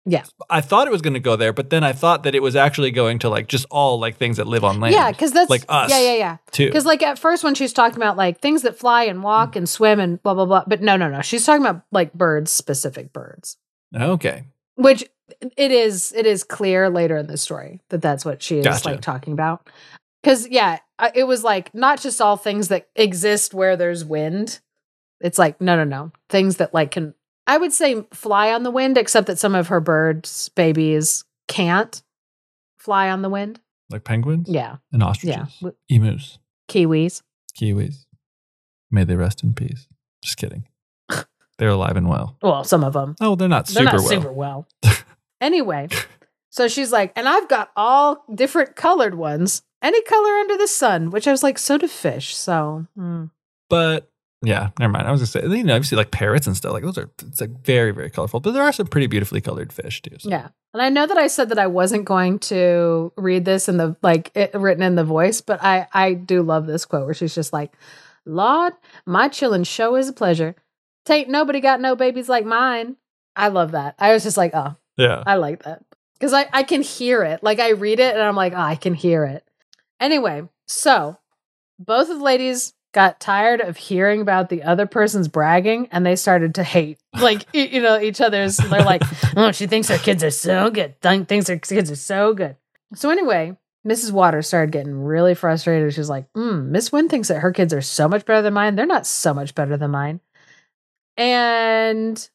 [0.07, 0.25] Yeah.
[0.49, 2.57] I thought it was going to go there, but then I thought that it was
[2.57, 4.95] actually going to like just all like things that live on land.
[4.95, 5.91] yeah, because that's Like us.
[5.91, 6.37] Yeah, yeah, yeah.
[6.51, 6.67] too.
[6.67, 9.69] Because like at first when she's talking about like things that fly and walk and
[9.69, 13.13] swim and blah blah blah, but no, no, no, she's talking about like birds, specific
[13.13, 13.59] birds,
[13.95, 14.45] Okay.
[14.77, 15.05] which
[15.57, 16.13] it is.
[16.17, 18.89] It is clear later in the story that that's what she is Gotcha.
[18.89, 19.69] like talking about.
[20.23, 20.79] Because yeah,
[21.15, 24.61] it was like not just all things that exist where there's wind.
[25.21, 27.15] It's like no, no, no, things that like can
[27.47, 32.03] I would say fly on the wind, except that some of her birds, babies, can't
[32.79, 33.61] fly on the wind.
[33.91, 34.77] Like penguins Yeah.
[34.93, 35.71] and ostriches, Yeah.
[35.89, 36.39] Emus,
[36.69, 37.23] Kiwis.
[37.59, 38.05] kiwis.
[38.91, 39.89] May they rest in peace.
[40.23, 40.65] Just kidding.
[41.59, 42.37] They're alive and well.
[42.41, 43.17] Well, some of them.
[43.21, 44.03] Oh, they're not They're not well.
[44.09, 44.69] super well.
[45.41, 45.89] anyway,
[46.51, 51.11] so she's like, and I've got all different colored ones, any color under the sun,
[51.11, 52.37] which I was like, so do fish.
[52.37, 53.25] So, hmm.
[53.69, 54.11] But
[54.43, 55.07] yeah, never mind.
[55.07, 56.73] I was gonna say, you know, see like parrots and stuff.
[56.73, 58.41] Like those are it's like very, very colorful.
[58.41, 60.17] But there are some pretty beautifully colored fish too.
[60.19, 60.49] so- yeah.
[60.73, 63.97] And I know that I said that I wasn't going to read this in the
[64.03, 67.35] like it, written in the voice, but I I do love this quote where she's
[67.35, 67.73] just like,
[68.25, 68.75] "Lord,
[69.05, 70.55] my chillin' show is a pleasure.
[71.07, 72.97] Tain't nobody got no babies like mine."
[73.37, 73.95] I love that.
[73.99, 75.23] I was just like, "Oh, Yeah.
[75.27, 75.83] I like that
[76.15, 77.43] because I, I can hear it.
[77.43, 79.45] Like I read it and I'm like, oh, I can hear it.
[80.01, 81.19] Anyway, so
[81.79, 86.17] both of the ladies got tired of hearing about the other person's bragging and they
[86.17, 89.01] started to hate like you know each other's they're like
[89.37, 92.57] oh she thinks her kids are so good Th- thinks her kids are so good
[92.97, 97.43] so anyway mrs waters started getting really frustrated she's like mm, miss Wind thinks that
[97.43, 100.19] her kids are so much better than mine they're not so much better than mine
[101.17, 102.29] and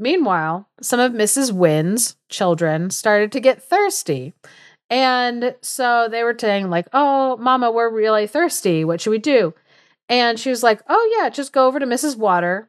[0.00, 1.52] Meanwhile, some of Mrs.
[1.52, 4.32] Wind's children started to get thirsty.
[4.90, 8.84] And so they were saying, like, oh, mama, we're really thirsty.
[8.84, 9.54] What should we do?
[10.08, 12.16] And she was like, oh, yeah, just go over to Mrs.
[12.16, 12.68] Water,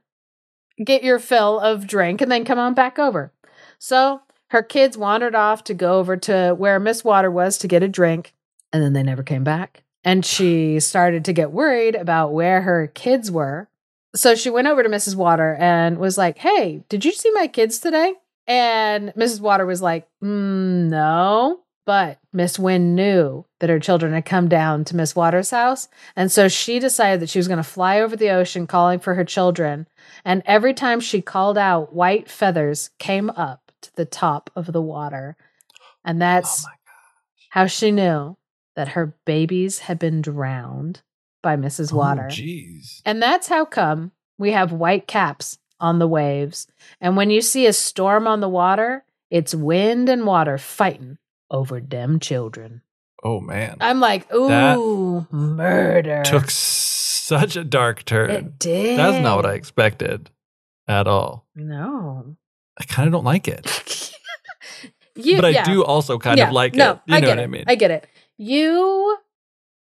[0.84, 3.34] get your fill of drink, and then come on back over.
[3.80, 7.82] So her kids wandered off to go over to where Miss Water was to get
[7.82, 8.36] a drink,
[8.72, 9.84] and then they never came back.
[10.04, 13.70] And she started to get worried about where her kids were.
[14.16, 15.16] So she went over to Mrs.
[15.16, 18.14] Water and was like, Hey, did you see my kids today?
[18.46, 19.40] And Mrs.
[19.40, 21.62] Water was like, mm, No.
[21.86, 25.88] But Miss Wind knew that her children had come down to Miss Water's house.
[26.16, 29.16] And so she decided that she was going to fly over the ocean calling for
[29.16, 29.88] her children.
[30.24, 34.82] And every time she called out, white feathers came up to the top of the
[34.82, 35.36] water.
[36.06, 36.72] And Oh that's my
[37.50, 38.38] how she knew
[38.76, 41.02] that her babies had been drowned
[41.42, 41.92] by Mrs.
[41.92, 42.28] Oh, Water.
[42.30, 43.02] Jeez.
[43.06, 46.68] And that's how come we have white caps on the waves.
[47.02, 51.18] And when you see a storm on the water, it's wind and water fighting
[51.52, 52.82] over them children.
[53.24, 53.78] Oh man.
[53.82, 56.24] I'm like, ooh, That murder.
[56.26, 58.32] Took such a dark turn.
[58.32, 58.98] it did.
[58.98, 60.32] That's not what I expected
[60.88, 61.46] at all.
[61.56, 62.36] No.
[62.80, 63.68] I kind of don't like it.
[65.16, 65.64] you, but I yeah.
[65.66, 67.00] do also kind Yeah, of like no, it.
[67.06, 67.44] You I know get what it.
[67.44, 67.64] I mean?
[67.68, 68.08] I get it.
[68.38, 69.18] You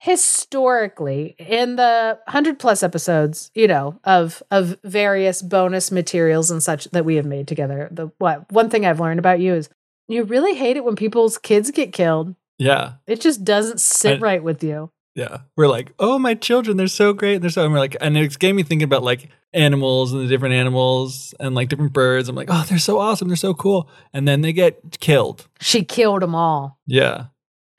[0.01, 6.86] historically in the 100 plus episodes, you know, of of various bonus materials and such
[6.91, 7.89] that we have made together.
[7.91, 9.70] The what one thing I've learned about you is
[10.10, 12.36] you really hate it when people's kids get killed.
[12.57, 12.93] yeah.
[13.07, 14.91] It just doesn't sit I- right with you.
[15.16, 15.39] Yeah.
[15.57, 17.41] We're like, oh, my children, they're so great.
[17.41, 20.28] They're so, and we're like, and it gave me thinking about like animals and the
[20.28, 22.30] different animals and like different birds.
[22.30, 23.28] I'm like, oh, they're so awesome.
[23.28, 23.89] They're so cool.
[24.14, 25.47] And then they get killed.
[25.60, 26.80] She killed them all.
[26.88, 27.26] Yeah.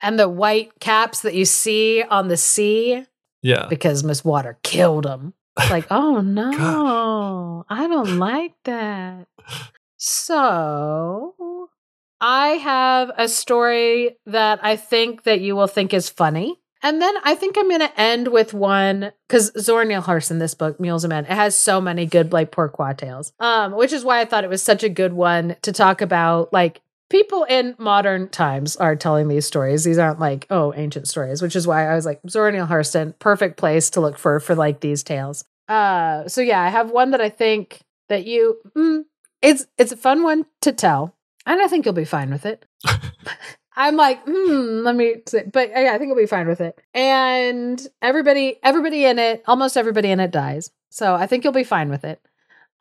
[0.01, 3.05] And the white caps that you see on the sea
[3.41, 3.65] Yeah.
[3.69, 5.33] because Miss Water killed them.
[5.69, 9.27] Like, oh no, I don't like that.
[9.97, 11.60] So,
[12.21, 16.57] I have a story that I think that you will think is funny.
[16.83, 20.55] And then I think I'm going to end with one because Zora Neale Hurston, this
[20.55, 23.33] book, Mules and Men, it has so many good like pourquoi tales.
[23.39, 26.51] Um, which is why I thought it was such a good one to talk about.
[26.53, 29.83] Like people in modern times are telling these stories.
[29.83, 33.17] These aren't like oh ancient stories, which is why I was like Zora Neale Hurston,
[33.19, 35.43] perfect place to look for for like these tales.
[35.67, 39.03] Uh, so yeah, I have one that I think that you mm,
[39.41, 41.15] it's it's a fun one to tell,
[41.45, 42.65] and I think you'll be fine with it.
[43.75, 46.77] I'm like, hmm, let me, say, but yeah, I think I'll be fine with it.
[46.93, 50.71] And everybody, everybody in it, almost everybody in it dies.
[50.89, 52.21] So I think you'll be fine with it.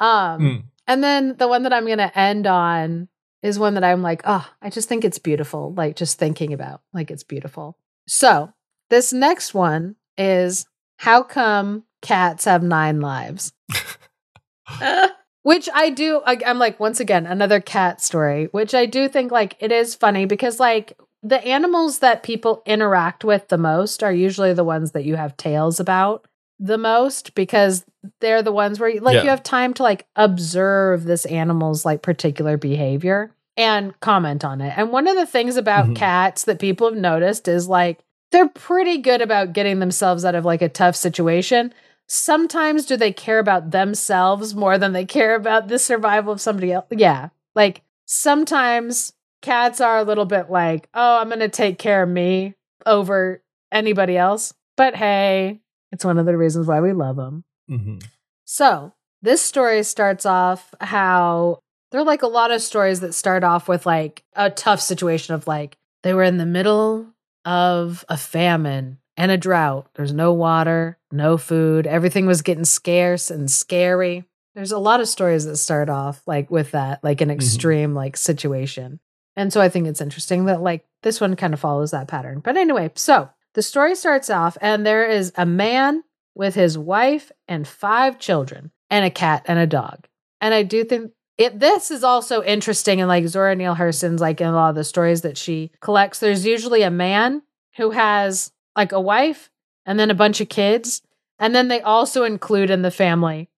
[0.00, 0.62] Um, Mm.
[0.88, 3.08] and then the one that I'm going to end on
[3.42, 5.72] is one that I'm like, oh, I just think it's beautiful.
[5.74, 7.78] Like just thinking about, like it's beautiful.
[8.08, 8.52] So
[8.90, 13.52] this next one is how come cats have nine lives?
[15.43, 16.20] which I do.
[16.26, 19.95] I, I'm like, once again, another cat story, which I do think like it is
[19.95, 24.93] funny because like the animals that people interact with the most are usually the ones
[24.93, 26.26] that you have tales about
[26.59, 27.84] the most because
[28.20, 29.22] they're the ones where you, like Yeah.
[29.24, 34.72] you have time to like observe this animal's like particular behavior and comment on it.
[34.76, 35.97] And one of the things about Mhm.
[35.97, 37.99] cats that people have noticed is like
[38.30, 41.74] they're pretty good about getting themselves out of like a tough situation.
[42.12, 46.72] Sometimes do they care about themselves more than they care about the survival of somebody
[46.72, 46.86] else?
[46.90, 47.28] Yeah.
[47.54, 52.08] Like sometimes cats are a little bit like, "Oh, I'm going to take care of
[52.08, 55.61] me over anybody else." But hey,
[55.92, 57.44] it's one of the reasons why we love them.
[57.68, 57.98] hmm
[58.44, 58.92] So,
[59.22, 61.61] this story starts off how
[61.92, 65.36] there are like a lot of stories that start off with like a tough situation
[65.36, 67.06] of like they were in the middle
[67.44, 69.87] of a famine and a drought.
[69.97, 71.87] There's no water, no food.
[71.87, 74.25] Everything was getting scarce and scary.
[74.55, 77.37] There's a lot of stories that start off like with that, like an mm-hmm.
[77.37, 78.99] extreme like situation.
[79.37, 82.41] And so I think it's interesting that like this one kind of follows that pattern.
[82.41, 86.03] But anyway, so the story starts off and there is a man
[86.35, 90.07] with his wife and five children and a cat and a dog.
[90.41, 94.41] And I do think it this is also interesting and like Zora Neale Hurston's like
[94.41, 97.43] in a lot of the stories that she collects, there's usually a man
[97.77, 99.51] who has like a wife
[99.87, 101.03] and then a bunch of kids.
[101.39, 103.49] And then they also include in the family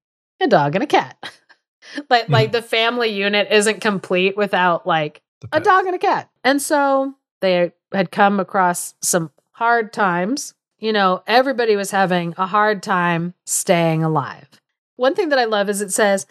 [0.40, 1.16] a dog and a cat.
[2.10, 2.32] like Hmm.
[2.32, 6.30] like the family unit isn't complete without like a dog and a cat.
[6.44, 10.54] And so they had come across some hard times.
[10.78, 14.48] You know, everybody was having a hard time staying alive.
[14.96, 16.26] One thing that I love is it says,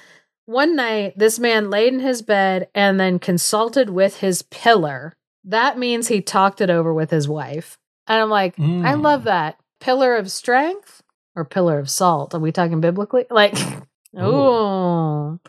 [0.46, 5.14] one night this man laid in his bed and then consulted with his pillar.
[5.44, 7.78] That means he talked it over with his wife.
[8.12, 9.02] And I'm like, I Mm.
[9.04, 9.58] love that.
[9.80, 11.02] Pillar of strength
[11.34, 12.36] or pillar of salt?
[12.36, 13.26] Are we talking biblically?
[13.32, 13.56] Like,
[14.18, 15.40] oh.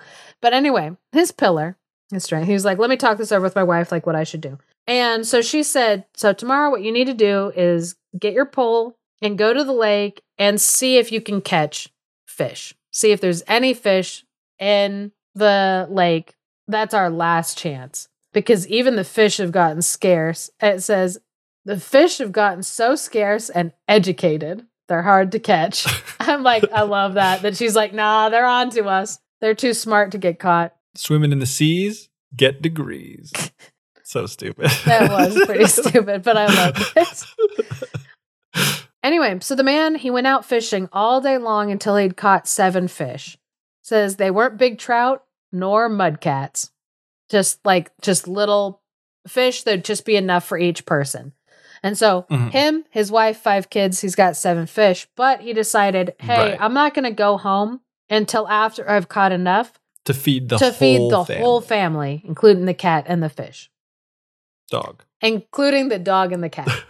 [0.40, 1.76] But anyway, his pillar,
[2.12, 2.46] his strength.
[2.46, 4.40] He was like, let me talk this over with my wife, like what I should
[4.40, 4.58] do.
[4.86, 8.96] And so she said, so tomorrow what you need to do is get your pole
[9.20, 11.88] and go to the lake and see if you can catch
[12.28, 12.74] fish.
[12.92, 14.24] See if there's any fish
[14.60, 16.34] in the lake.
[16.68, 20.48] That's our last chance because even the fish have gotten scarce.
[20.60, 21.18] It says
[21.64, 24.66] the fish have gotten so scarce and educated.
[24.88, 25.86] They're hard to catch.
[26.20, 27.42] I'm like, I love that.
[27.42, 29.18] That she's like, nah, they're on to us.
[29.40, 30.74] They're too smart to get caught.
[30.94, 33.32] Swimming in the seas, get degrees.
[34.02, 34.70] so stupid.
[34.84, 37.24] That was pretty stupid, but I love it.
[39.02, 42.86] Anyway, so the man, he went out fishing all day long until he'd caught seven
[42.86, 43.36] fish.
[43.82, 46.70] Says they weren't big trout nor mudcats.
[47.28, 48.80] Just like just little
[49.26, 51.32] fish that'd just be enough for each person.
[51.82, 52.50] And so Mhm.
[52.52, 56.60] him, his wife, five kids, he's got seven fish, but he decided, hey, Right.
[56.60, 59.72] I'm not gonna go home until after I've caught enough
[60.04, 61.42] to feed the to whole feed the family.
[61.42, 63.68] whole family, including the cat and the fish.
[64.70, 65.02] dog.
[65.20, 66.68] Including the dog and the cat.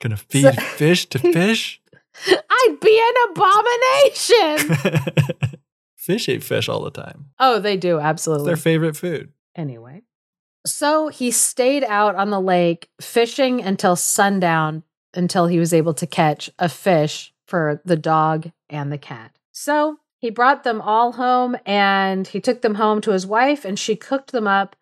[0.00, 1.80] Gonna feed So- fish to fish.
[2.28, 4.76] I'd be an abomination.
[5.96, 7.26] fish eat fish all the time.
[7.38, 8.46] oh, they do, It's absolutely.
[8.46, 9.32] their favorite food.
[9.54, 10.02] anyway.
[10.66, 14.82] So he stayed out on the lake fishing until sundown
[15.14, 19.36] until he was able to catch a fish for the dog and the cat.
[19.52, 23.78] So he brought them all home and he took them home to his wife and
[23.78, 24.76] she cooked them up.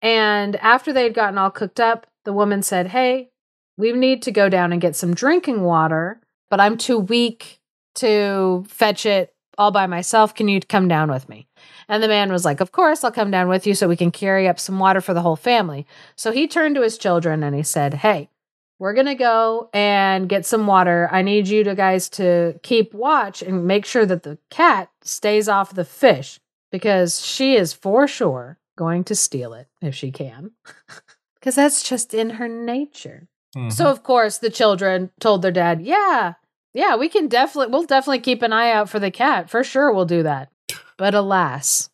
[0.00, 3.30] And after they had gotten all cooked up, the woman said, Hey,
[3.76, 7.60] we need to go down and get some drinking water, but I'm too weak
[7.96, 10.34] to fetch it all by myself.
[10.34, 11.46] Can you come down with me?
[11.88, 14.10] And the man was like, Of course, I'll come down with you so we can
[14.10, 15.86] carry up some water for the whole family.
[16.16, 18.30] So he turned to his children and he said, Hey,
[18.78, 21.08] we're going to go and get some water.
[21.12, 25.48] I need you to guys to keep watch and make sure that the cat stays
[25.48, 26.40] off the fish
[26.72, 30.50] because she is for sure going to steal it if she can.
[31.38, 33.28] Because that's just in her nature.
[33.54, 33.70] Mhm.
[33.70, 36.34] So of course the children told their dad, "Yeah,
[36.74, 39.48] yeah, we can definitely we'll definitely keep an eye out for the cat.
[39.48, 40.50] For sure we'll do that."
[40.98, 41.90] But alas,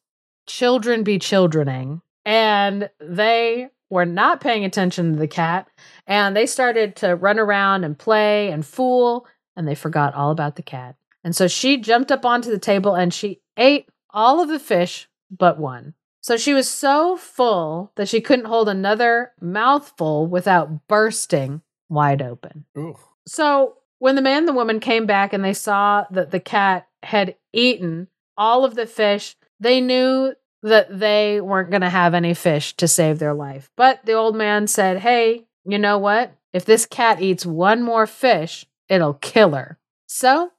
[0.47, 5.69] children be childrening, and they were not paying attention to the cat,
[6.07, 9.27] and they started to run around and play and fool,
[9.57, 10.97] and they forgot all about the cat.
[11.23, 15.09] And so she jumped up onto the table and she ate all of the fish
[15.31, 15.95] but one.
[16.23, 22.67] So she was so full that she couldn't hold another mouthful without bursting wide open.
[22.77, 22.97] Ooh.
[23.27, 26.89] So when the man and the woman came back and they saw that the cat
[27.05, 32.35] had eaten all of the fish, they knew that they weren't going to have any
[32.35, 33.71] fish to save their life.
[33.77, 36.35] But the old man said, Hey, you know what?
[36.53, 39.79] If this cat eats one more fish, it'll kill her.
[40.07, 40.51] So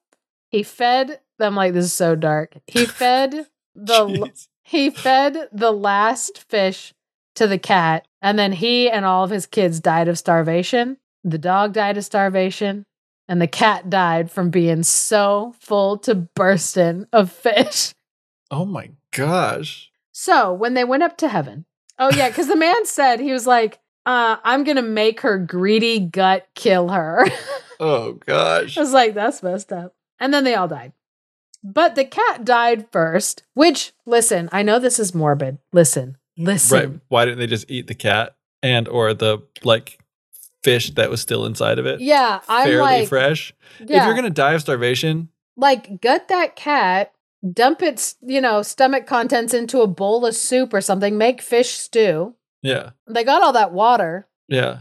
[0.50, 2.58] he fed them like this is so dark.
[2.68, 4.32] He fed the
[4.64, 6.94] he fed the last fish
[7.36, 10.98] to the cat, and then he and all of his kids died of starvation.
[11.24, 12.86] The dog died of starvation,
[13.28, 17.93] and the cat died from being so full to bursting of fish.
[18.53, 19.89] Oh my gosh.
[20.11, 21.63] So when they went up to heaven,
[21.97, 25.99] oh yeah, because the man said he was like, uh, "I'm gonna make her greedy
[26.01, 27.26] gut kill her."
[27.80, 28.78] Oh gosh.
[28.78, 30.91] I was like, "That's messed up." And then they all died.
[31.63, 35.57] But the cat died first, which, listen, I know this is morbid.
[35.74, 36.78] Listen, listen.
[36.91, 36.99] Right.
[37.07, 39.97] Why didn't they just eat the cat and or the like
[40.64, 41.99] fish that was still inside of it?
[42.01, 43.53] Yeah, I'm Fairly like, fresh.
[43.80, 47.14] yeah, If you're gonna die of starvation, like gut that cat
[47.53, 51.72] dump its, you know, stomach contents into a bowl of soup or something, make fish
[51.72, 52.36] stew.
[52.62, 52.91] Yeah.
[53.07, 54.28] They got all that water.
[54.47, 54.80] Yeah.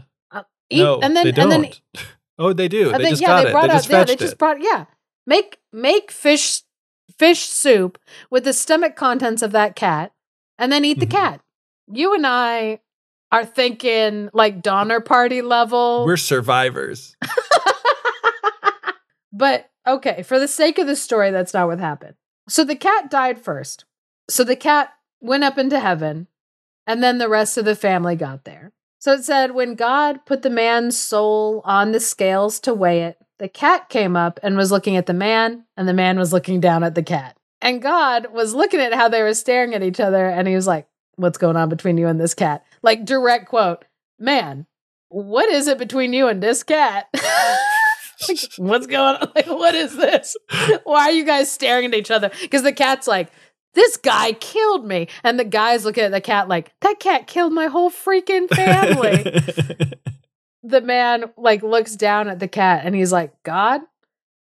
[0.69, 1.51] Eat, no, and then they don't.
[1.51, 1.63] and
[1.95, 2.05] then
[2.39, 2.89] oh, they do.
[2.93, 3.51] I They think just yeah, got they it.
[3.51, 4.37] brought They out just yeah, they just it.
[4.39, 4.85] brought yeah.
[5.27, 6.61] Make make fish
[7.19, 7.97] fish soup
[8.29, 10.13] with the stomach contents of that cat
[10.57, 11.11] and then eat the Mhm.
[11.11, 11.41] cat.
[11.91, 12.79] You and I
[13.31, 16.03] are thinking like Donner Party level.
[16.05, 17.15] We're survivors.
[19.33, 22.15] but okay, for the sake of the story, that's not what happened.
[22.49, 23.85] So the cat died first.
[24.29, 26.27] So the cat went up into heaven,
[26.85, 28.73] and then the rest of the family got there.
[28.99, 33.17] So it said, when God put the man's soul on the scales to weigh it,
[33.39, 36.59] the cat came up and was looking at the man, and the man was looking
[36.59, 37.35] down at the cat.
[37.61, 40.67] And God was looking at how they were staring at each other, and he was
[40.67, 42.65] like, What's going on between you and this cat?
[42.81, 43.85] Like, direct quote,
[44.17, 44.65] Man,
[45.09, 47.07] what is it between you and this cat?
[48.27, 49.31] Like, what's going on?
[49.35, 50.37] Like, what is this?
[50.83, 52.29] Why are you guys staring at each other?
[52.41, 53.31] Because the cat's like,
[53.73, 55.07] this guy killed me.
[55.23, 59.23] And the guy's looking at the cat like, that cat killed my whole freaking family.
[60.63, 63.81] the man like looks down at the cat and he's like, God,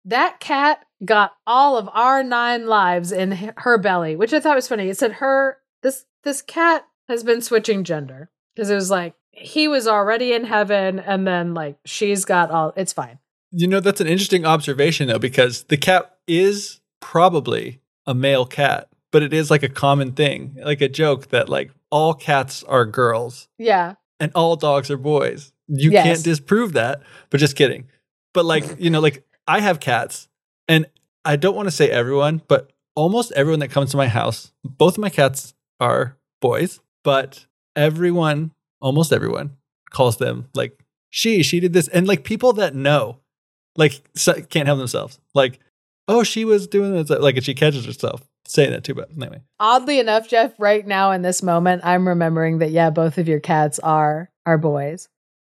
[0.05, 4.69] that cat got all of our nine lives in her belly, which I thought was
[4.69, 4.89] funny.
[4.89, 9.69] It said her this this cat has been switching gender because it was like he
[9.69, 13.19] was already in heaven and then like she's got all it's fine.
[13.53, 18.89] you know, that's an interesting observation though, because the cat is probably a male cat,
[19.13, 22.85] but it is like a common thing, like a joke that like all cats are
[22.87, 23.95] girls Yeah.
[24.21, 25.53] and all dogs are boys.
[25.69, 26.05] You Yes.
[26.05, 27.89] can't disprove that, but just kidding.
[28.35, 30.29] But like, you know, like I have cats
[30.69, 30.87] and
[31.25, 34.95] I don't want to say everyone, but almost everyone that comes to my house, both
[34.95, 39.57] of my cats are boys, but everyone, almost everyone
[39.91, 41.89] calls them like she, she did this.
[41.89, 43.19] And like people that know,
[43.77, 44.03] like
[44.49, 45.19] can't help themselves.
[45.35, 45.59] Like,
[46.07, 47.11] oh, she was doing this.
[47.11, 48.95] Like, and she catches herself saying that too.
[48.95, 53.19] But anyway, Oddly enough, Jeff, right now in this moment, I'm remembering that yeah, both
[53.19, 55.09] of your cats are are boys.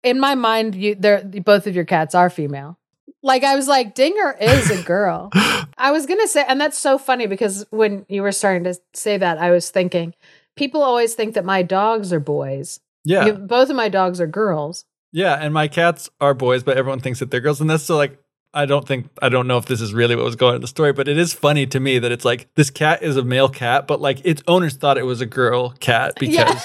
[0.02, 2.78] In my mind, you they're both of your cats are female.
[3.22, 5.30] Like I was like, Dinger is a girl.
[5.78, 9.16] I was gonna say, and that's so funny because when you were starting to say
[9.18, 10.14] that, I was thinking,
[10.56, 12.80] people always think that my dogs are boys.
[13.04, 13.26] yeah.
[13.26, 14.84] You- both of my dogs are girls.
[15.14, 17.96] Yeah, and my cats are boys, but everyone thinks that they're girls, and that's so
[17.96, 18.18] like
[18.54, 20.60] I don't think I don't know if this is really what was going on in
[20.62, 23.22] the story, but it is funny to me that it's like this cat is a
[23.22, 26.60] male cat, but like its owners thought it was a girl cat because Yeah.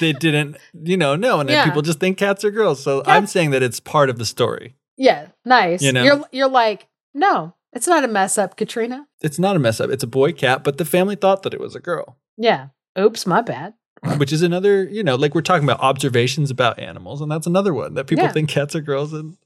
[0.00, 1.64] they didn't, you know, know, and then Yeah.
[1.64, 2.82] people just think cats are girls.
[2.82, 4.74] So I'm saying that it's part of the story.
[5.00, 5.80] Yeah, nice.
[5.82, 6.04] You know?
[6.04, 9.06] You're you're like, no, it's not a mess up, Katrina.
[9.22, 9.88] It's not a mess up.
[9.90, 12.68] It's a boy cat, but the family thought that it was a girl, Yeah.
[12.98, 13.74] Oops, my bad.
[14.16, 17.72] which is another, you know, like we're talking about observations about animals, and that's another
[17.74, 18.32] one that people Yeah.
[18.32, 19.36] think cats are girls and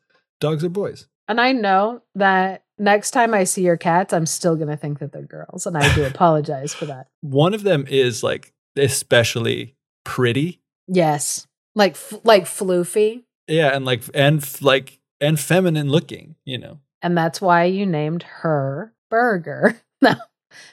[0.40, 1.06] dogs are boys.
[1.28, 4.98] And I know that next time I see your cats, I'm still going to think
[4.98, 5.66] that they're girls.
[5.66, 7.06] And I do apologize for that.
[7.22, 10.60] One of them is like especially pretty.
[10.86, 11.46] Yes.
[11.74, 13.24] Like, f- like floofy.
[13.48, 16.78] Yeah, and like and f- like and feminine looking, you know.
[17.02, 19.80] And that's why you named her Burger.
[20.02, 20.14] no,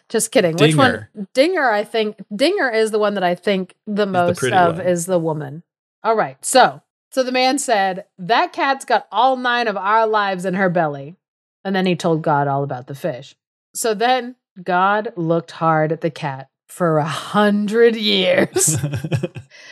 [0.10, 0.56] just kidding.
[0.56, 1.08] Which one?
[1.34, 2.18] Dinger, I think.
[2.36, 4.86] Dinger is the one that I think the most pretty of one.
[4.86, 5.64] is the woman.
[6.04, 6.44] All right.
[6.44, 6.82] So,
[7.12, 11.16] so the man said, that cat's got all nine of our lives in her belly.
[11.64, 13.36] And then he told God all about the fish.
[13.76, 18.78] So then God looked hard at the cat for a hundred years.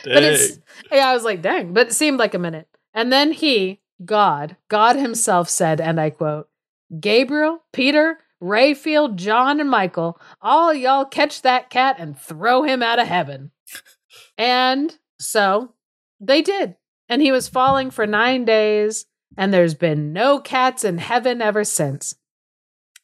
[0.04, 0.58] But it's
[0.90, 2.68] yeah, I was like, dang, but it seemed like a minute.
[2.94, 6.48] And then he, God, God himself said, and I quote,
[6.98, 12.98] Gabriel, Peter, Rayfield, John, and Michael, all y'all catch that cat and throw him out
[12.98, 13.50] of heaven.
[14.38, 15.74] and so
[16.18, 16.76] they did.
[17.08, 21.64] And he was falling for nine days, and there's been no cats in heaven ever
[21.64, 22.14] since.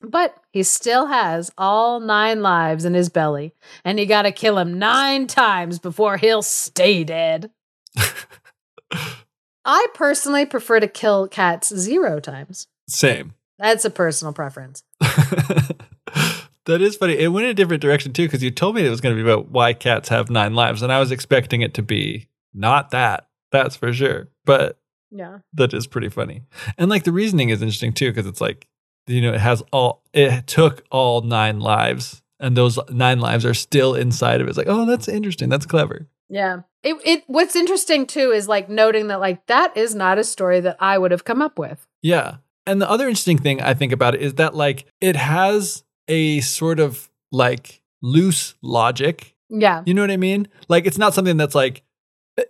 [0.01, 4.79] But he still has all nine lives in his belly, and you gotta kill him
[4.79, 7.51] nine times before he'll stay dead.
[9.67, 12.69] I personally prefer to kill cats zero times.
[12.89, 13.35] Same.
[13.59, 14.83] That's a personal preference.
[15.01, 17.15] that is funny.
[17.19, 19.23] It went in a different direction too because you told me it was going to
[19.23, 22.91] be about why cats have nine lives, and I was expecting it to be not
[22.91, 23.27] that.
[23.53, 24.29] That's for sure.
[24.45, 24.79] But
[25.11, 25.39] Yeah.
[25.55, 26.43] that is pretty funny.
[26.79, 28.67] And like the reasoning is interesting too because it's like
[29.07, 33.55] you know it has all it took all nine lives, and those nine lives are
[33.55, 34.51] still inside of it.
[34.51, 35.49] It's like oh that's interesting.
[35.49, 36.09] That's clever.
[36.29, 36.61] Yeah.
[36.87, 40.61] It it what's interesting too is like noting that like that is not a story
[40.61, 41.85] that I would have come up with.
[42.01, 42.37] Yeah.
[42.65, 46.41] And the other interesting thing I think about it is that like it has a
[46.43, 49.35] sort of like loose logic.
[49.51, 49.83] Yeah.
[49.85, 50.47] You know what I mean?
[50.69, 51.83] Like it's not something that's like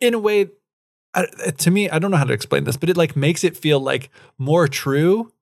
[0.03, 0.51] in a way
[1.15, 1.25] I,
[1.57, 3.81] to me I don't know how to explain this, but it like makes it feel
[3.81, 5.33] like more true,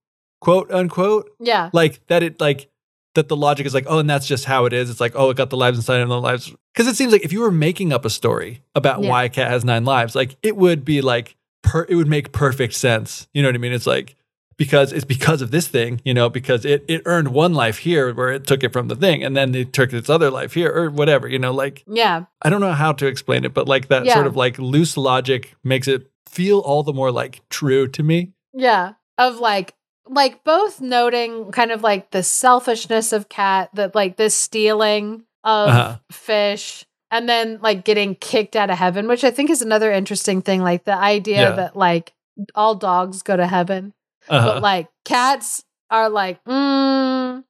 [0.41, 1.31] quote unquote.
[1.41, 1.71] Yeah.
[1.73, 2.71] Like that it like
[3.15, 4.91] that the logic is like, oh, and that's just how it is.
[4.91, 6.53] It's like, oh, it got the lives inside and the lives.
[6.73, 9.11] Because it seems like if you were making up a story about Yeah.
[9.11, 12.33] why a cat has nine lives, like it would be like, per- it would make
[12.33, 13.29] perfect sense.
[13.33, 13.73] You know what I mean?
[13.73, 14.17] It's like,
[14.57, 18.15] because it's because of this thing, you know, because it, it earned one life here
[18.15, 20.73] where it took it from the thing and then it took its other life here
[20.73, 22.25] or whatever, you know, like Yeah.
[22.43, 24.15] I don't know how to explain it, but like that Yeah.
[24.15, 28.33] sort of like loose logic makes it feel all the more like true to me.
[28.53, 28.93] Yeah.
[29.19, 29.75] Of like
[30.07, 35.69] like both noting kind of like the selfishness of cat that like this stealing of
[35.69, 35.97] Uh-huh.
[36.11, 40.43] fish and then like getting kicked out of heaven, which I think is another interesting
[40.43, 41.51] thing like the idea Yeah.
[41.53, 42.13] that like
[42.55, 43.95] all dogs go to heaven,
[44.29, 44.55] Uh-huh.
[44.55, 47.45] but like cats are like mm,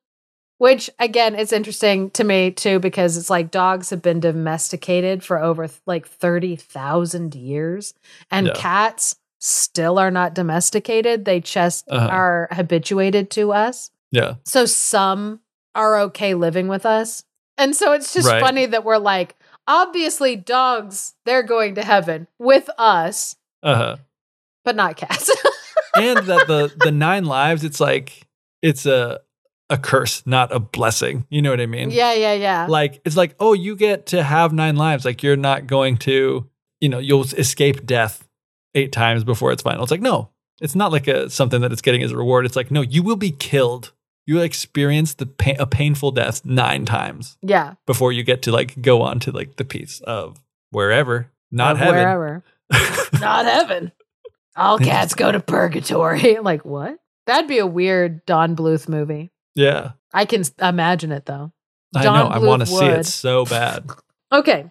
[0.58, 5.38] which again it's interesting to me too because it's like dogs have been domesticated for
[5.42, 7.94] over like 30,000 years
[8.30, 8.52] and Yeah.
[8.54, 12.08] cats still are not domesticated they just Uh-huh.
[12.10, 14.34] are habituated to us yeah.
[14.44, 15.40] so some
[15.74, 17.24] are okay living with us
[17.58, 18.40] and so it's just Right.
[18.40, 19.36] funny that we're like
[19.66, 23.96] obviously dogs they're going to heaven with us Uh-huh.
[24.64, 25.30] but not cats
[25.96, 28.26] and that the the nine lives it's like
[28.62, 29.20] it's a
[29.68, 33.16] a curse not a blessing you know what i mean yeah yeah yeah like it's
[33.16, 36.48] like oh you get to have nine lives like you're not going to
[36.80, 38.26] you know you'll escape death
[38.74, 39.82] eight times before it's final.
[39.82, 42.46] It's like no it's not like a something that it's getting as a reward.
[42.46, 43.92] It's like no you will be killed.
[44.26, 47.74] You will experience the pa- a painful death nine times yeah.
[47.86, 51.30] before you get to like go on to like the peace of wherever.
[51.50, 51.94] Not Of heaven.
[51.94, 52.44] wherever.
[53.20, 53.92] Not heaven.
[54.56, 56.38] All cats go to purgatory.
[56.42, 56.98] like what?
[57.26, 59.30] That'd be a weird Don Bluth movie.
[59.54, 59.92] yeah.
[60.12, 61.52] I can imagine it though.
[61.94, 62.34] i Don know.
[62.34, 63.90] I want to Bluth see it so bad.
[64.32, 64.68] Okay,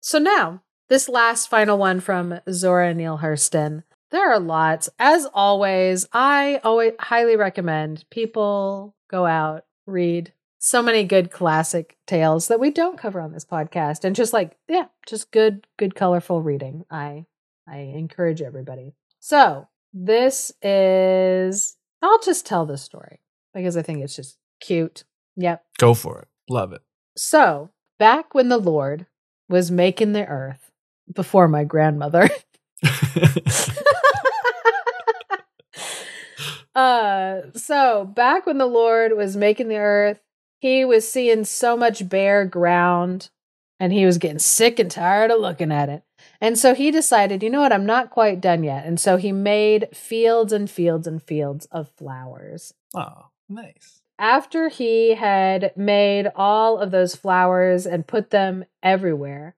[0.00, 3.82] so now this last final one from Zora Neale Hurston.
[4.10, 4.88] There are lots.
[4.98, 12.48] As always, I always highly recommend people go out read so many good classic tales
[12.48, 16.42] that we don't cover on this podcast, and just like yeah, just good, good, colorful
[16.42, 16.84] reading.
[16.90, 17.26] I
[17.68, 18.94] I encourage everybody.
[19.20, 21.76] So this is.
[22.02, 23.20] I'll just tell this story
[23.54, 25.04] because I think it's just cute.
[25.36, 25.64] Yep.
[25.78, 26.80] go for it love it
[27.16, 29.06] So, back when the Lord
[29.48, 30.70] was making the earth,
[31.12, 32.28] before my grandmother,
[36.74, 40.20] uh, so back when the Lord was making the earth,
[40.58, 43.30] he was seeing so much bare ground
[43.78, 46.02] and he was getting sick and tired of looking at it.
[46.40, 48.86] And so he decided, you know what, I'm not quite done yet.
[48.86, 55.14] And so he made fields and fields and fields of flowers oh nice after he
[55.14, 59.54] had made all of those flowers and put them everywhere,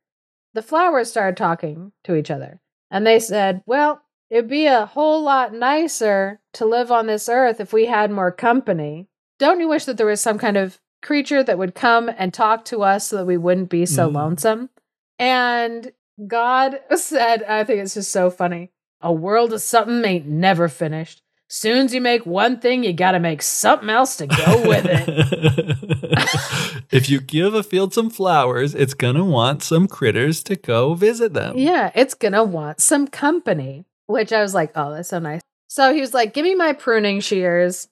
[0.54, 2.60] the flowers started talking to each other.
[2.90, 7.60] And they said, Well, it'd be a whole lot nicer to live on this earth
[7.60, 9.08] if we had more company.
[9.38, 12.64] Don't you wish that there was some kind of creature that would come and talk
[12.66, 14.14] to us so that we wouldn't be so Mm.
[14.14, 14.70] lonesome?
[15.18, 15.92] And
[16.26, 18.70] God said, I think it's just so funny.
[19.00, 21.22] A world of something ain't never finished.
[21.50, 26.18] Soon's you make one thing, you gotta make something else to go with it.
[26.90, 31.34] if you give a field some flowers, it's gonna want some critters to go visit
[31.34, 31.56] them.
[31.56, 33.84] Yeah, it's gonna want some company.
[34.06, 35.42] Which I was like, oh, that's so nice.
[35.68, 37.88] So he was like, give me my pruning shears.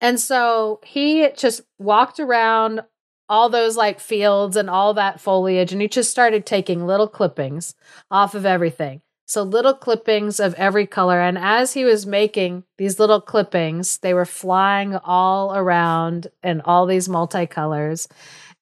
[0.00, 2.80] And so he just walked around
[3.28, 7.76] all those like fields and all that foliage and he just started taking little clippings
[8.10, 9.00] off of everything.
[9.30, 11.20] So little clippings of every color.
[11.20, 16.84] And as he was making these little clippings, they were flying all around in all
[16.84, 18.08] these multicolors.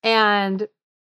[0.02, 0.68] And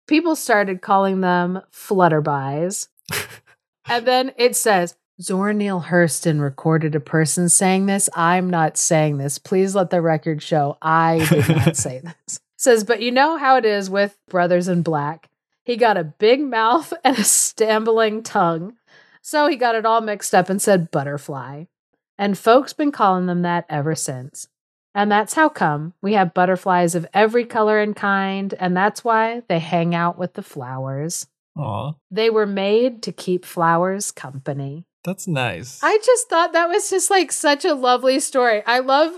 [0.08, 2.90] people started calling them flutterbys.
[3.88, 8.12] and then it says, Zora Neale Hurston recorded a person saying this.
[8.16, 9.40] I'm not saying this.
[9.40, 12.40] Please let the record show I did not say this.
[12.58, 15.32] Says, but you know how it is with Brothers in Black.
[15.68, 18.78] He got a big mouth and a stumbling tongue.
[19.28, 21.66] So he got it all mixed up and said butterfly.
[22.18, 24.48] And folks been calling them that ever since.
[24.96, 29.42] And that's how come we have butterflies of every color and kind, and that's why
[29.50, 31.28] they hang out with the flowers.
[31.58, 34.86] Aw, They were made to keep flowers company.
[35.04, 35.84] that's nice.
[35.84, 38.64] I just thought that was just like such a lovely story.
[38.66, 39.12] I love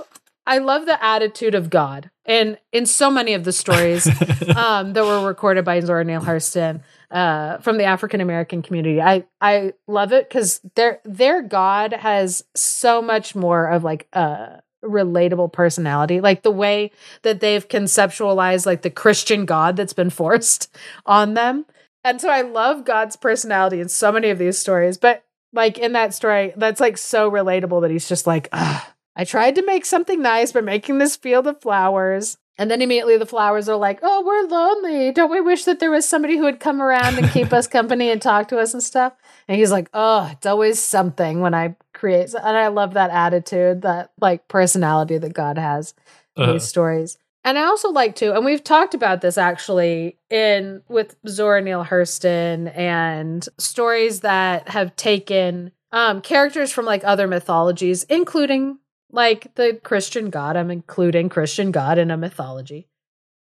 [0.48, 2.10] I love the attitude of God.
[2.26, 4.08] And in so many of the stories
[4.56, 6.82] um, that were recorded by Zora Neale Hurston
[7.12, 9.02] uh, from the African American community.
[9.02, 14.62] I I love it because their their God has so much more of like a
[14.84, 16.92] relatable personality, like the way
[17.24, 21.66] that they've conceptualized like the Christian God that's been forced on them.
[22.04, 25.94] And so I love God's personality in so many of these stories, but like in
[25.94, 30.22] that story, that's like so relatable that he's just like, I tried to make something
[30.22, 32.38] nice by making this field of flowers.
[32.60, 35.12] And then immediately the flowers are like, "Oh, we're lonely.
[35.14, 38.12] Don't we wish that there was somebody who would come around and keep us company
[38.12, 39.14] and talk to us and stuff?"
[39.48, 43.82] And he's like, "Oh, it's always something when I create." And I love that attitude,
[43.84, 45.94] that like personality that God has
[46.36, 47.18] in Uh, these stories.
[47.46, 51.86] And I also like to, and we've talked about this actually in with Zora Neale
[51.86, 58.80] Hurston and stories that have taken um, characters from like other mythologies, including
[59.12, 60.56] like the Christian God.
[60.56, 62.88] I'm including Christian God in a mythology.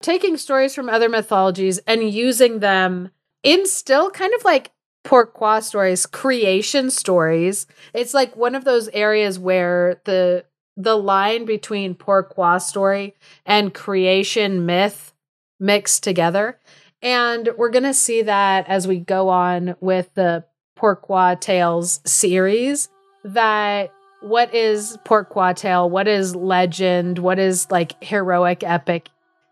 [0.02, 3.11] Taking stories from other mythologies and using them
[3.42, 4.72] in still kind of like
[5.05, 7.66] pourquoi stories, creation stories.
[7.92, 10.44] It's like one of those areas where the
[10.76, 13.14] the line between pourquoi story
[13.46, 15.14] and creation myth
[15.61, 16.59] mixed together.
[17.00, 20.44] And we're going to see that as we go on with the
[20.74, 22.88] Pourquoi Tales series
[23.24, 23.92] that
[24.24, 29.08] what is Pourquoi Tale, what is legend, what is like heroic epic.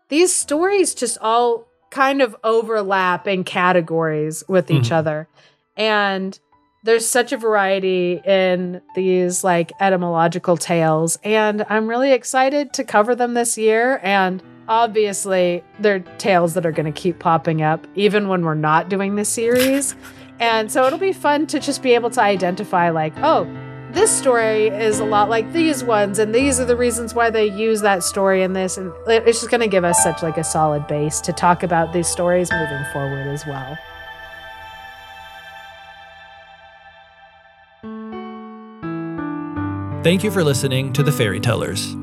[0.09, 4.93] These stories just all kind of overlap in categories with each Mhm.
[4.93, 5.27] other.
[5.77, 6.39] And
[6.83, 13.15] there's such a variety in these like etymological tales and i'm really excited to cover
[13.15, 18.27] them this year and obviously they're tales that are going to keep popping up even
[18.27, 19.95] when we're not doing this series
[20.41, 23.47] and so it'll be fun to just be able to identify like oh
[23.93, 27.45] this story is a lot like these ones and these are the reasons why they
[27.45, 30.43] use that story in this and it's just going to give us such like a
[30.43, 33.77] solid base to talk about these stories moving forward as well
[40.03, 41.95] Thank you for listening to The Fairy Tellers.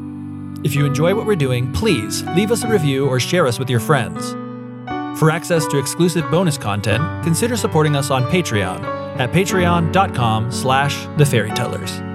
[0.65, 3.69] If you enjoy what we're doing, please leave us a review or share us with
[3.69, 4.31] your friends.
[5.19, 12.09] For access to exclusive bonus content, consider supporting us on Patreon at patreon.com slash thefairytellers.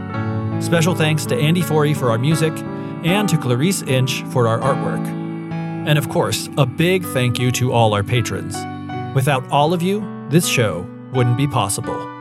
[0.61, 2.51] Special thanks to Andy Forey for our music
[3.03, 5.05] and to Clarice Inch for our artwork.
[5.87, 8.57] And of course, a big thank you to all our patrons.
[9.13, 12.11] Without all of you, this show wouldn't be possible.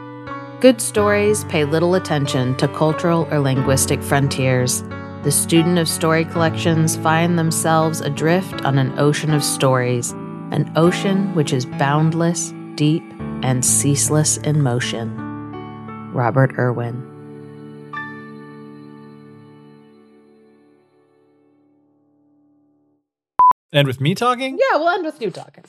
[0.61, 4.82] Good stories pay little attention to cultural or linguistic frontiers.
[5.22, 10.11] The student of story collections find themselves adrift on an ocean of stories,
[10.51, 13.03] an ocean which is boundless, deep,
[13.43, 15.14] and ceaseless in motion.
[16.12, 17.11] Robert Irwin.
[23.72, 24.57] And with me talking?
[24.59, 25.64] Yeah, we'll end with you talking.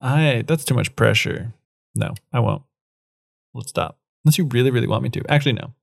[0.00, 1.52] I that's too much pressure.
[1.94, 2.62] No, I won't.
[3.52, 3.98] Let's stop.
[4.24, 5.22] Unless you really, really want me to.
[5.28, 5.74] Actually, no.